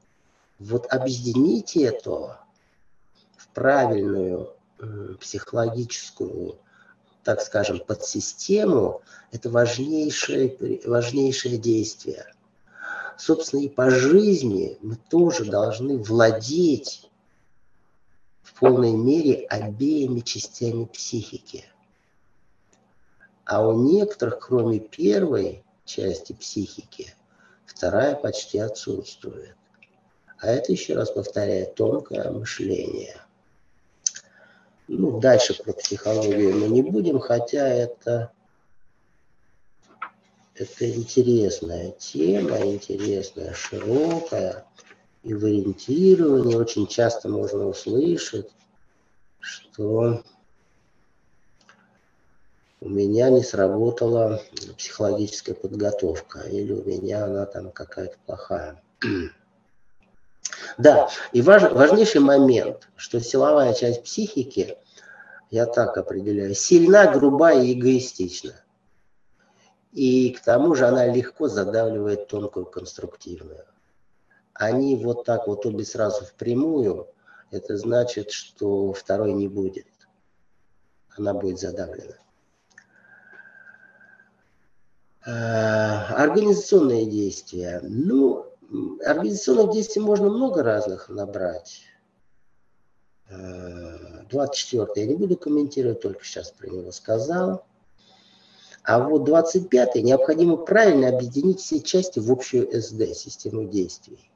Вот 0.60 0.86
объединить 0.90 1.76
это 1.76 2.40
в 3.36 3.48
правильную 3.48 4.54
психологическую, 5.20 6.56
так 7.24 7.40
скажем, 7.40 7.80
подсистему, 7.80 9.02
это 9.32 9.50
важнейшее, 9.50 10.80
важнейшее 10.84 11.58
действие 11.58 12.26
собственно, 13.16 13.60
и 13.60 13.68
по 13.68 13.90
жизни 13.90 14.78
мы 14.82 14.96
тоже 14.96 15.44
должны 15.44 15.98
владеть 15.98 17.10
в 18.42 18.58
полной 18.58 18.92
мере 18.92 19.46
обеими 19.46 20.20
частями 20.20 20.84
психики. 20.84 21.64
А 23.44 23.66
у 23.66 23.82
некоторых, 23.82 24.38
кроме 24.40 24.80
первой 24.80 25.64
части 25.84 26.32
психики, 26.32 27.14
вторая 27.66 28.14
почти 28.14 28.58
отсутствует. 28.58 29.54
А 30.38 30.48
это, 30.48 30.72
еще 30.72 30.94
раз 30.94 31.10
повторяю, 31.10 31.72
тонкое 31.74 32.30
мышление. 32.30 33.16
Ну, 34.86 35.18
дальше 35.18 35.54
про 35.62 35.72
психологию 35.72 36.56
мы 36.56 36.68
не 36.68 36.82
будем, 36.82 37.18
хотя 37.18 37.66
это 37.66 38.32
это 40.54 40.88
интересная 40.88 41.90
тема, 41.92 42.60
интересная, 42.60 43.54
широкая. 43.54 44.64
И 45.24 45.34
в 45.34 45.44
ориентировании 45.44 46.54
очень 46.54 46.86
часто 46.86 47.28
можно 47.28 47.66
услышать, 47.66 48.50
что 49.40 50.22
у 52.80 52.88
меня 52.88 53.30
не 53.30 53.42
сработала 53.42 54.42
психологическая 54.76 55.54
подготовка, 55.54 56.40
или 56.40 56.72
у 56.72 56.84
меня 56.84 57.24
она 57.24 57.46
там 57.46 57.70
какая-то 57.72 58.16
плохая. 58.26 58.82
Да, 60.78 61.08
и 61.32 61.42
важ, 61.42 61.70
важнейший 61.70 62.20
момент, 62.20 62.88
что 62.96 63.20
силовая 63.20 63.74
часть 63.74 64.02
психики, 64.02 64.76
я 65.50 65.66
так 65.66 65.96
определяю, 65.96 66.54
сильна, 66.54 67.06
груба 67.06 67.52
и 67.52 67.72
эгоистична. 67.72 68.54
И 69.92 70.30
к 70.30 70.40
тому 70.40 70.74
же 70.74 70.86
она 70.86 71.06
легко 71.06 71.48
задавливает 71.48 72.26
тонкую 72.26 72.66
конструктивную. 72.66 73.64
Они 74.52 74.96
вот 74.96 75.24
так 75.24 75.46
вот 75.46 75.64
обе 75.66 75.84
сразу 75.84 76.24
впрямую, 76.24 77.08
это 77.50 77.76
значит, 77.76 78.32
что 78.32 78.92
второй 78.92 79.32
не 79.32 79.46
будет. 79.46 79.86
Она 81.16 81.34
будет 81.34 81.60
задавлена. 81.60 82.16
А, 85.26 86.14
организационные 86.16 87.06
действия. 87.06 87.80
Ну, 87.82 88.46
Организационных 89.04 89.72
действий 89.72 90.02
можно 90.02 90.28
много 90.30 90.62
разных 90.62 91.08
набрать. 91.08 91.82
24 93.28 94.84
э, 94.84 95.00
я 95.00 95.06
не 95.06 95.14
буду 95.14 95.36
комментировать, 95.36 96.00
только 96.00 96.24
сейчас 96.24 96.50
про 96.50 96.68
него 96.68 96.90
сказал. 96.90 97.64
А 98.82 98.98
вот 98.98 99.24
25 99.24 99.94
необходимо 99.96 100.56
правильно 100.56 101.08
объединить 101.08 101.60
все 101.60 101.80
части 101.80 102.18
в 102.18 102.30
общую 102.30 102.68
СД, 102.70 103.14
систему 103.16 103.64
действий. 103.64 104.30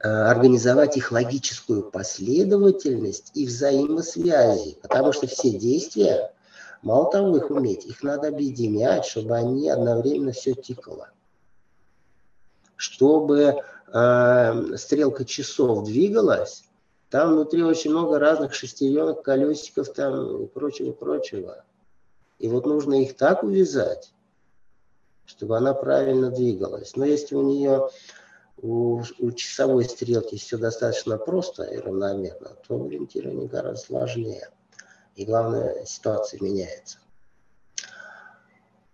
Э, 0.00 0.08
организовать 0.08 0.96
их 0.96 1.12
логическую 1.12 1.90
последовательность 1.90 3.30
и 3.34 3.46
взаимосвязи, 3.46 4.78
потому 4.80 5.12
что 5.12 5.26
все 5.26 5.50
действия, 5.50 6.32
мало 6.80 7.12
того 7.12 7.36
их 7.36 7.50
уметь, 7.50 7.84
их 7.84 8.02
надо 8.02 8.28
объединять, 8.28 9.04
чтобы 9.04 9.36
они 9.36 9.68
одновременно 9.68 10.32
все 10.32 10.54
тикало 10.54 11.10
чтобы 12.78 13.56
э, 13.92 14.76
стрелка 14.76 15.24
часов 15.24 15.84
двигалась, 15.84 16.64
там 17.10 17.32
внутри 17.32 17.62
очень 17.62 17.90
много 17.90 18.18
разных 18.18 18.54
шестеренок, 18.54 19.22
колесиков 19.22 19.92
там 19.92 20.44
и 20.44 20.46
прочего, 20.46 20.92
прочего. 20.92 21.64
И 22.38 22.48
вот 22.48 22.66
нужно 22.66 23.02
их 23.02 23.16
так 23.16 23.42
увязать, 23.42 24.14
чтобы 25.26 25.56
она 25.56 25.74
правильно 25.74 26.30
двигалась. 26.30 26.94
Но 26.94 27.04
если 27.04 27.34
у 27.34 27.42
нее 27.42 27.90
у, 28.58 29.02
у 29.18 29.32
часовой 29.32 29.84
стрелки 29.84 30.36
все 30.36 30.56
достаточно 30.56 31.18
просто 31.18 31.64
и 31.64 31.78
равномерно, 31.78 32.56
то 32.66 32.84
ориентирование 32.84 33.48
гораздо 33.48 33.84
сложнее. 33.84 34.50
И 35.16 35.24
главное, 35.24 35.84
ситуация 35.84 36.40
меняется. 36.40 36.98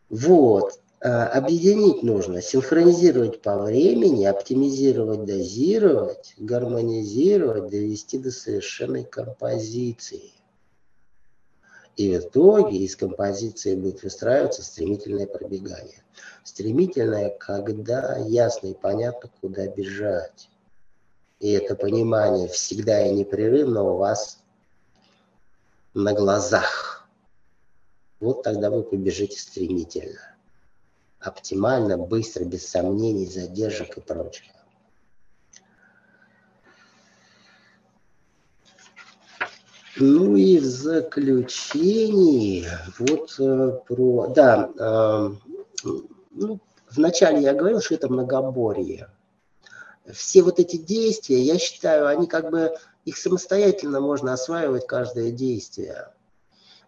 Вот. 0.08 0.80
Э, 1.04 1.24
объединить 1.24 2.02
нужно, 2.02 2.40
синхронизировать 2.40 3.42
по 3.42 3.58
времени, 3.58 4.24
оптимизировать, 4.24 5.26
дозировать, 5.26 6.32
гармонизировать, 6.38 7.70
довести 7.70 8.16
до 8.16 8.30
совершенной 8.30 9.04
композиции. 9.04 10.32
И 11.96 12.08
в 12.08 12.20
итоге 12.20 12.78
из 12.78 12.96
композиции 12.96 13.74
будет 13.74 14.02
выстраиваться 14.02 14.64
стремительное 14.64 15.26
пробегание. 15.26 16.02
Стремительное, 16.42 17.36
когда 17.38 18.16
ясно 18.16 18.68
и 18.68 18.74
понятно, 18.74 19.30
куда 19.42 19.66
бежать. 19.66 20.48
И 21.38 21.50
это 21.50 21.76
понимание 21.76 22.48
всегда 22.48 23.06
и 23.06 23.14
непрерывно 23.14 23.82
у 23.82 23.98
вас 23.98 24.38
на 25.92 26.14
глазах. 26.14 27.06
Вот 28.20 28.42
тогда 28.42 28.70
вы 28.70 28.84
побежите 28.84 29.38
стремительно 29.38 30.33
оптимально, 31.24 31.96
быстро, 31.96 32.44
без 32.44 32.68
сомнений, 32.68 33.26
задержек 33.26 33.96
и 33.96 34.00
прочего. 34.00 34.52
Ну 39.96 40.34
и 40.34 40.58
в 40.58 40.64
заключении 40.64 42.66
вот 42.98 43.36
э, 43.38 43.78
про... 43.86 44.26
Да, 44.28 44.70
э, 44.76 45.30
ну, 46.32 46.60
вначале 46.90 47.40
я 47.40 47.54
говорил, 47.54 47.80
что 47.80 47.94
это 47.94 48.08
многоборье. 48.08 49.08
Все 50.12 50.42
вот 50.42 50.58
эти 50.58 50.76
действия, 50.76 51.40
я 51.40 51.58
считаю, 51.58 52.08
они 52.08 52.26
как 52.26 52.50
бы, 52.50 52.74
их 53.04 53.16
самостоятельно 53.16 54.00
можно 54.00 54.32
осваивать 54.32 54.86
каждое 54.86 55.30
действие. 55.30 56.12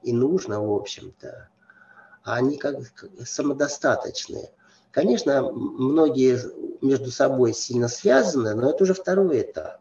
И 0.02 0.12
нужно, 0.12 0.60
в 0.60 0.72
общем-то 0.72 1.48
они 2.34 2.56
как 2.56 2.76
самодостаточные. 3.24 4.50
Конечно, 4.90 5.52
многие 5.52 6.40
между 6.84 7.10
собой 7.12 7.54
сильно 7.54 7.86
связаны, 7.86 8.54
но 8.54 8.70
это 8.70 8.82
уже 8.82 8.94
второй 8.94 9.42
этап. 9.42 9.78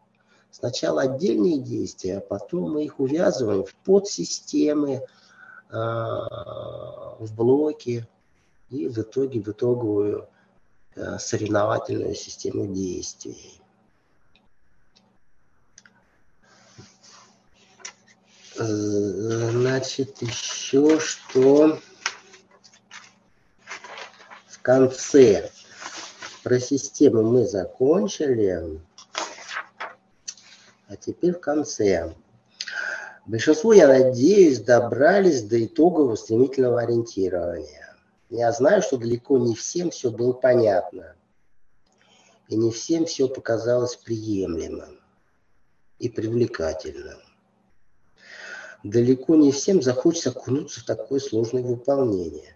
Сначала 0.52 1.02
отдельные 1.02 1.58
действия, 1.58 2.18
а 2.18 2.20
потом 2.20 2.72
мы 2.72 2.84
их 2.84 3.00
увязываем 3.00 3.64
в 3.64 3.74
подсистемы, 3.74 5.02
а, 5.70 7.16
в 7.18 7.34
блоки 7.34 8.06
и 8.70 8.88
в 8.88 8.96
итоге 8.98 9.40
в 9.40 9.48
итоговую 9.48 10.28
а, 10.94 11.18
соревновательную 11.18 12.14
систему 12.14 12.66
действий. 12.72 13.60
Значит, 18.54 20.22
еще 20.22 20.98
что 21.00 21.78
конце. 24.66 25.48
Про 26.42 26.58
систему 26.58 27.22
мы 27.22 27.46
закончили. 27.46 28.80
А 30.88 30.96
теперь 30.96 31.34
в 31.34 31.40
конце. 31.40 32.12
Большинство, 33.26 33.72
я 33.72 33.86
надеюсь, 33.86 34.58
добрались 34.58 35.42
до 35.42 35.64
итогового 35.64 36.16
стремительного 36.16 36.80
ориентирования. 36.80 37.96
Я 38.28 38.50
знаю, 38.50 38.82
что 38.82 38.96
далеко 38.96 39.38
не 39.38 39.54
всем 39.54 39.90
все 39.90 40.10
было 40.10 40.32
понятно. 40.32 41.14
И 42.48 42.56
не 42.56 42.72
всем 42.72 43.06
все 43.06 43.28
показалось 43.28 43.94
приемлемым 43.94 44.98
и 46.00 46.08
привлекательным. 46.08 47.18
Далеко 48.82 49.36
не 49.36 49.52
всем 49.52 49.80
захочется 49.80 50.30
окунуться 50.30 50.80
в 50.80 50.84
такое 50.84 51.20
сложное 51.20 51.62
выполнение 51.62 52.55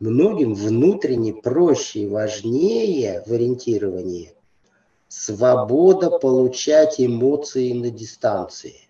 многим 0.00 0.54
внутренне 0.54 1.34
проще 1.34 2.00
и 2.00 2.08
важнее 2.08 3.22
в 3.26 3.32
ориентировании 3.32 4.34
свобода 5.08 6.10
получать 6.10 7.00
эмоции 7.00 7.72
на 7.72 7.90
дистанции. 7.90 8.88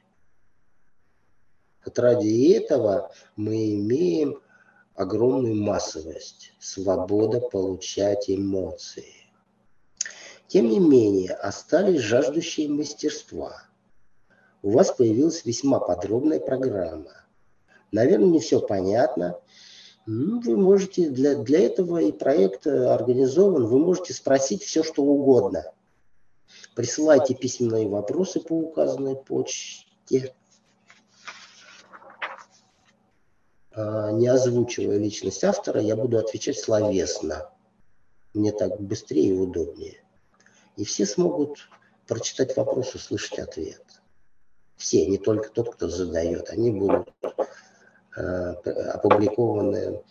Вот 1.84 1.98
ради 1.98 2.52
этого 2.52 3.12
мы 3.36 3.74
имеем 3.74 4.40
огромную 4.94 5.54
массовость, 5.54 6.52
свобода 6.58 7.40
получать 7.40 8.28
эмоции. 8.28 9.14
Тем 10.48 10.68
не 10.68 10.80
менее, 10.80 11.34
остались 11.34 12.00
жаждущие 12.00 12.68
мастерства. 12.68 13.62
У 14.62 14.70
вас 14.72 14.90
появилась 14.90 15.44
весьма 15.44 15.78
подробная 15.78 16.40
программа. 16.40 17.12
Наверное, 17.92 18.28
не 18.28 18.40
все 18.40 18.60
понятно, 18.60 19.38
ну, 20.10 20.40
вы 20.40 20.56
можете, 20.56 21.10
для, 21.10 21.34
для 21.34 21.60
этого 21.60 21.98
и 21.98 22.12
проект 22.12 22.66
организован, 22.66 23.66
вы 23.66 23.78
можете 23.78 24.14
спросить 24.14 24.62
все, 24.62 24.82
что 24.82 25.02
угодно. 25.02 25.70
Присылайте 26.74 27.34
письменные 27.34 27.88
вопросы 27.88 28.40
по 28.40 28.54
указанной 28.54 29.16
почте. 29.16 30.34
А, 33.72 34.10
не 34.12 34.28
озвучивая 34.28 34.96
личность 34.96 35.44
автора, 35.44 35.82
я 35.82 35.94
буду 35.94 36.16
отвечать 36.16 36.58
словесно. 36.58 37.50
Мне 38.32 38.52
так 38.52 38.80
быстрее 38.80 39.34
и 39.34 39.38
удобнее. 39.38 40.02
И 40.76 40.84
все 40.84 41.04
смогут 41.04 41.68
прочитать 42.06 42.56
вопрос, 42.56 42.94
услышать 42.94 43.40
ответ. 43.40 43.84
Все, 44.76 45.04
не 45.04 45.18
только 45.18 45.50
тот, 45.50 45.74
кто 45.74 45.90
задает. 45.90 46.48
Они 46.48 46.70
будут 46.70 47.10
Э, 47.20 47.47
опубликованы 48.18 50.02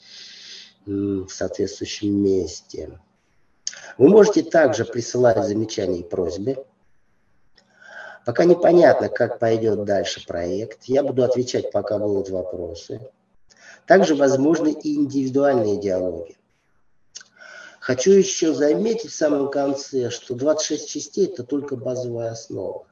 в 0.86 1.28
соответствующем 1.30 2.16
месте. 2.16 3.00
Вы 3.98 4.10
можете 4.10 4.44
также 4.44 4.86
присылать 4.86 5.44
замечания 5.46 6.00
и 6.00 6.04
просьбы. 6.04 6.66
Пока 8.26 8.44
непонятно, 8.44 9.10
как 9.10 9.40
пойдет 9.40 9.86
дальше 9.86 10.26
проект. 10.26 10.84
Я 10.84 11.04
буду 11.04 11.24
отвечать, 11.24 11.72
пока 11.72 11.98
будут 11.98 12.30
вопросы. 12.30 13.02
Также 13.86 14.16
возможны 14.16 14.72
и 14.72 14.96
индивидуальные 14.96 15.78
диалоги. 15.78 16.38
Хочу 17.80 18.12
еще 18.12 18.54
заметить 18.54 19.12
в 19.12 19.16
самом 19.16 19.50
конце, 19.50 20.10
что 20.10 20.36
26 20.36 20.90
частей– 20.90 21.26
это 21.28 21.46
только 21.46 21.78
базовая 21.78 22.32
основа. 22.32 22.86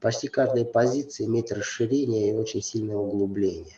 Почти 0.00 0.28
каждая 0.28 0.64
позиция 0.64 1.26
имеет 1.26 1.52
расширение 1.52 2.30
и 2.30 2.34
очень 2.34 2.62
сильное 2.62 2.96
углубление. 2.96 3.76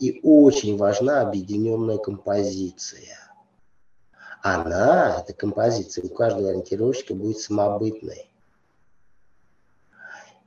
И 0.00 0.18
очень 0.22 0.78
важна 0.78 1.20
объединенная 1.20 1.98
композиция. 1.98 3.18
Она, 4.42 5.20
эта 5.20 5.34
композиция, 5.34 6.04
у 6.04 6.08
каждого 6.08 6.48
ориентировщика 6.48 7.14
будет 7.14 7.36
самобытной. 7.36 8.30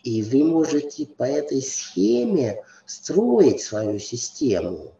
И 0.02 0.24
вы 0.24 0.44
можете 0.44 1.06
по 1.06 1.24
этой 1.24 1.62
схеме 1.62 2.64
строить 2.88 3.62
свою 3.62 4.00
систему. 4.00 4.96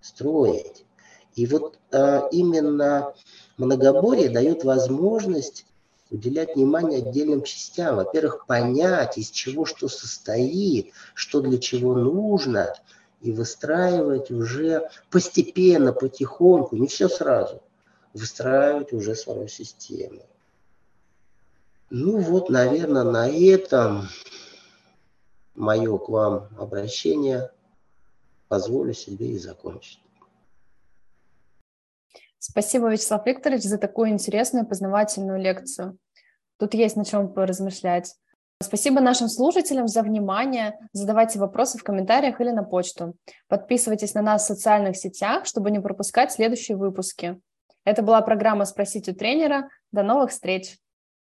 Строить. 0.00 0.86
И 1.34 1.44
вот 1.44 1.78
а, 1.92 2.28
именно 2.32 3.12
многоборье 3.58 4.30
дает 4.30 4.64
возможность 4.64 5.66
уделять 6.10 6.56
внимание 6.56 7.00
отдельным 7.00 7.42
частям. 7.42 7.96
Во-первых, 7.96 8.46
понять, 8.46 9.18
из 9.18 9.30
чего 9.30 9.66
что 9.66 9.88
состоит, 9.88 10.92
что 11.14 11.42
для 11.42 11.58
чего 11.58 11.94
нужно, 11.94 12.74
и 13.22 13.32
выстраивать 13.32 14.30
уже 14.30 14.90
постепенно, 15.10 15.92
потихоньку, 15.92 16.76
не 16.76 16.88
все 16.88 17.08
сразу, 17.08 17.62
выстраивать 18.12 18.92
уже 18.92 19.14
свою 19.14 19.48
систему. 19.48 20.22
Ну 21.90 22.18
вот, 22.18 22.50
наверное, 22.50 23.04
на 23.04 23.28
этом 23.28 24.08
мое 25.54 25.98
к 25.98 26.08
вам 26.08 26.48
обращение 26.58 27.50
позволю 28.48 28.92
себе 28.92 29.32
и 29.32 29.38
закончить. 29.38 30.00
Спасибо, 32.38 32.90
Вячеслав 32.90 33.24
Викторович, 33.24 33.62
за 33.62 33.78
такую 33.78 34.10
интересную 34.10 34.66
познавательную 34.66 35.40
лекцию. 35.40 35.96
Тут 36.58 36.74
есть 36.74 36.96
на 36.96 37.04
чем 37.04 37.32
поразмышлять. 37.32 38.16
Спасибо 38.62 39.00
нашим 39.00 39.28
слушателям 39.28 39.88
за 39.88 40.02
внимание. 40.02 40.78
Задавайте 40.92 41.38
вопросы 41.38 41.78
в 41.78 41.82
комментариях 41.82 42.40
или 42.40 42.50
на 42.50 42.62
почту. 42.62 43.14
Подписывайтесь 43.48 44.14
на 44.14 44.22
нас 44.22 44.44
в 44.44 44.46
социальных 44.46 44.96
сетях, 44.96 45.46
чтобы 45.46 45.70
не 45.70 45.80
пропускать 45.80 46.32
следующие 46.32 46.76
выпуски. 46.76 47.40
Это 47.84 48.02
была 48.02 48.20
программа 48.20 48.64
«Спросить 48.64 49.08
у 49.08 49.14
тренера». 49.14 49.68
До 49.90 50.02
новых 50.02 50.30
встреч! 50.30 50.78